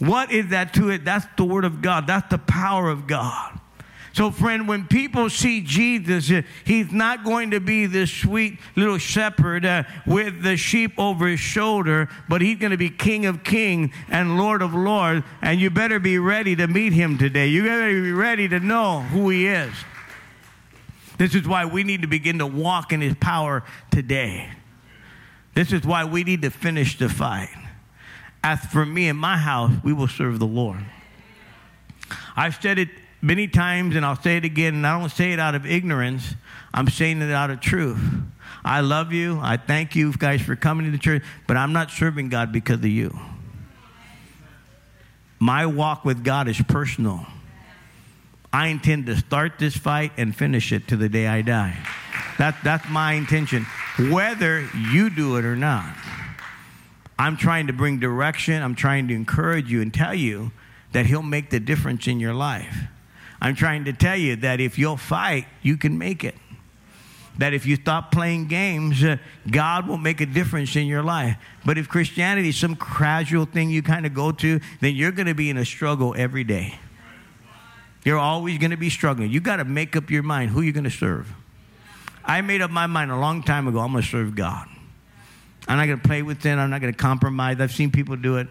What 0.00 0.32
is 0.32 0.48
that 0.48 0.74
to 0.74 0.90
it? 0.90 1.04
That's 1.04 1.26
the 1.36 1.44
Word 1.44 1.64
of 1.64 1.82
God, 1.82 2.06
that's 2.06 2.28
the 2.30 2.38
power 2.38 2.88
of 2.88 3.06
God. 3.06 3.60
So, 4.12 4.32
friend, 4.32 4.66
when 4.66 4.86
people 4.86 5.30
see 5.30 5.60
Jesus, 5.60 6.32
uh, 6.32 6.42
he's 6.64 6.90
not 6.90 7.22
going 7.24 7.52
to 7.52 7.60
be 7.60 7.86
this 7.86 8.10
sweet 8.10 8.58
little 8.74 8.98
shepherd 8.98 9.64
uh, 9.64 9.84
with 10.04 10.42
the 10.42 10.56
sheep 10.56 10.98
over 10.98 11.28
his 11.28 11.38
shoulder, 11.38 12.08
but 12.28 12.42
he's 12.42 12.58
going 12.58 12.72
to 12.72 12.76
be 12.76 12.90
King 12.90 13.26
of 13.26 13.44
kings 13.44 13.94
and 14.08 14.36
Lord 14.36 14.62
of 14.62 14.74
lords. 14.74 15.24
And 15.42 15.60
you 15.60 15.70
better 15.70 16.00
be 16.00 16.18
ready 16.18 16.56
to 16.56 16.66
meet 16.66 16.92
him 16.92 17.18
today. 17.18 17.46
You 17.46 17.62
better 17.62 17.88
be 17.88 18.12
ready 18.12 18.48
to 18.48 18.58
know 18.58 19.00
who 19.00 19.28
he 19.28 19.46
is. 19.46 19.72
This 21.16 21.34
is 21.36 21.46
why 21.46 21.66
we 21.66 21.84
need 21.84 22.02
to 22.02 22.08
begin 22.08 22.38
to 22.38 22.46
walk 22.46 22.92
in 22.92 23.00
his 23.00 23.14
power 23.20 23.62
today. 23.92 24.50
This 25.54 25.72
is 25.72 25.84
why 25.84 26.04
we 26.04 26.24
need 26.24 26.42
to 26.42 26.50
finish 26.50 26.98
the 26.98 27.08
fight. 27.08 27.54
As 28.42 28.60
for 28.66 28.86
me 28.86 29.08
and 29.08 29.18
my 29.18 29.36
house, 29.36 29.72
we 29.82 29.92
will 29.92 30.08
serve 30.08 30.38
the 30.38 30.46
Lord. 30.46 30.84
I've 32.36 32.60
said 32.60 32.78
it 32.78 32.88
many 33.20 33.48
times 33.48 33.96
and 33.96 34.04
I'll 34.04 34.20
say 34.20 34.38
it 34.38 34.44
again, 34.44 34.74
and 34.74 34.86
I 34.86 34.98
don't 34.98 35.10
say 35.10 35.32
it 35.32 35.38
out 35.38 35.54
of 35.54 35.66
ignorance, 35.66 36.34
I'm 36.72 36.88
saying 36.88 37.20
it 37.20 37.30
out 37.30 37.50
of 37.50 37.60
truth. 37.60 38.00
I 38.64 38.80
love 38.80 39.12
you. 39.12 39.38
I 39.42 39.56
thank 39.56 39.96
you 39.96 40.12
guys 40.12 40.42
for 40.42 40.54
coming 40.54 40.86
to 40.86 40.92
the 40.92 40.98
church, 40.98 41.22
but 41.46 41.56
I'm 41.56 41.72
not 41.72 41.90
serving 41.90 42.28
God 42.28 42.52
because 42.52 42.78
of 42.78 42.86
you. 42.86 43.18
My 45.38 45.64
walk 45.64 46.04
with 46.04 46.22
God 46.22 46.48
is 46.48 46.60
personal. 46.60 47.26
I 48.52 48.66
intend 48.66 49.06
to 49.06 49.16
start 49.16 49.58
this 49.58 49.76
fight 49.76 50.12
and 50.16 50.36
finish 50.36 50.72
it 50.72 50.88
to 50.88 50.96
the 50.96 51.08
day 51.08 51.26
I 51.26 51.42
die. 51.42 51.78
That, 52.38 52.56
that's 52.62 52.88
my 52.90 53.14
intention, 53.14 53.64
whether 54.10 54.68
you 54.92 55.08
do 55.08 55.36
it 55.36 55.44
or 55.44 55.56
not. 55.56 55.94
I'm 57.20 57.36
trying 57.36 57.66
to 57.66 57.74
bring 57.74 58.00
direction. 58.00 58.62
I'm 58.62 58.74
trying 58.74 59.08
to 59.08 59.14
encourage 59.14 59.70
you 59.70 59.82
and 59.82 59.92
tell 59.92 60.14
you 60.14 60.52
that 60.92 61.04
He'll 61.04 61.20
make 61.20 61.50
the 61.50 61.60
difference 61.60 62.06
in 62.06 62.18
your 62.18 62.32
life. 62.32 62.74
I'm 63.42 63.54
trying 63.54 63.84
to 63.84 63.92
tell 63.92 64.16
you 64.16 64.36
that 64.36 64.58
if 64.58 64.78
you'll 64.78 64.96
fight, 64.96 65.46
you 65.60 65.76
can 65.76 65.98
make 65.98 66.24
it. 66.24 66.34
that 67.36 67.52
if 67.52 67.66
you 67.66 67.76
stop 67.76 68.10
playing 68.10 68.48
games, 68.48 69.04
uh, 69.04 69.18
God 69.50 69.86
will 69.86 69.98
make 69.98 70.22
a 70.22 70.26
difference 70.26 70.76
in 70.76 70.86
your 70.86 71.02
life. 71.02 71.36
But 71.62 71.76
if 71.76 71.90
Christianity 71.90 72.48
is 72.48 72.56
some 72.56 72.74
casual 72.74 73.44
thing 73.44 73.68
you 73.68 73.82
kind 73.82 74.06
of 74.06 74.14
go 74.14 74.32
to, 74.32 74.58
then 74.80 74.94
you're 74.94 75.12
going 75.12 75.28
to 75.28 75.34
be 75.34 75.50
in 75.50 75.58
a 75.58 75.64
struggle 75.66 76.14
every 76.16 76.44
day. 76.44 76.78
You're 78.02 78.18
always 78.18 78.56
going 78.56 78.70
to 78.70 78.78
be 78.78 78.88
struggling. 78.88 79.30
You 79.30 79.40
got 79.40 79.56
to 79.56 79.66
make 79.66 79.94
up 79.94 80.10
your 80.10 80.22
mind 80.22 80.52
who 80.52 80.62
you're 80.62 80.72
going 80.72 80.84
to 80.84 80.90
serve. 80.90 81.30
I 82.24 82.40
made 82.40 82.62
up 82.62 82.70
my 82.70 82.86
mind 82.86 83.10
a 83.10 83.18
long 83.18 83.42
time 83.42 83.68
ago. 83.68 83.80
I'm 83.80 83.92
going 83.92 84.02
to 84.02 84.08
serve 84.08 84.34
God. 84.34 84.69
I'm 85.70 85.76
not 85.76 85.86
going 85.86 86.00
to 86.00 86.08
play 86.08 86.22
with 86.22 86.44
it. 86.44 86.50
I'm 86.50 86.68
not 86.68 86.80
going 86.80 86.92
to 86.92 86.98
compromise. 86.98 87.60
I've 87.60 87.70
seen 87.70 87.92
people 87.92 88.16
do 88.16 88.38
it, 88.38 88.48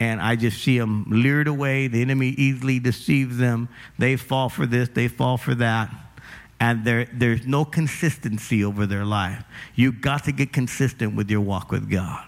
and 0.00 0.20
I 0.20 0.34
just 0.34 0.60
see 0.60 0.76
them 0.76 1.04
lured 1.06 1.46
away. 1.46 1.86
The 1.86 2.02
enemy 2.02 2.30
easily 2.30 2.80
deceives 2.80 3.36
them. 3.36 3.68
They 4.00 4.16
fall 4.16 4.48
for 4.48 4.66
this, 4.66 4.88
they 4.88 5.06
fall 5.06 5.36
for 5.36 5.54
that. 5.54 5.94
And 6.58 6.84
there, 6.84 7.06
there's 7.12 7.46
no 7.46 7.64
consistency 7.64 8.64
over 8.64 8.84
their 8.84 9.04
life. 9.04 9.44
You've 9.76 10.00
got 10.00 10.24
to 10.24 10.32
get 10.32 10.52
consistent 10.52 11.14
with 11.14 11.30
your 11.30 11.40
walk 11.40 11.70
with 11.70 11.88
God. 11.88 12.24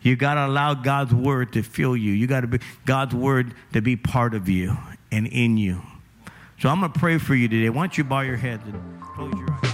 You 0.00 0.16
got 0.16 0.34
to 0.34 0.46
allow 0.46 0.72
God's 0.72 1.12
word 1.12 1.52
to 1.52 1.62
fill 1.62 1.94
you. 1.94 2.12
You 2.12 2.26
got 2.26 2.40
to 2.40 2.46
be 2.46 2.60
God's 2.86 3.14
word 3.14 3.52
to 3.74 3.82
be 3.82 3.96
part 3.96 4.32
of 4.32 4.48
you 4.48 4.78
and 5.12 5.26
in 5.26 5.58
you. 5.58 5.82
So 6.58 6.70
I'm 6.70 6.80
going 6.80 6.90
to 6.90 6.98
pray 6.98 7.18
for 7.18 7.34
you 7.34 7.48
today. 7.48 7.68
Why 7.68 7.82
don't 7.82 7.98
you 7.98 8.04
bow 8.04 8.20
your 8.20 8.36
heads 8.36 8.62
and 8.64 9.02
close 9.02 9.34
your 9.34 9.50
eyes? 9.50 9.73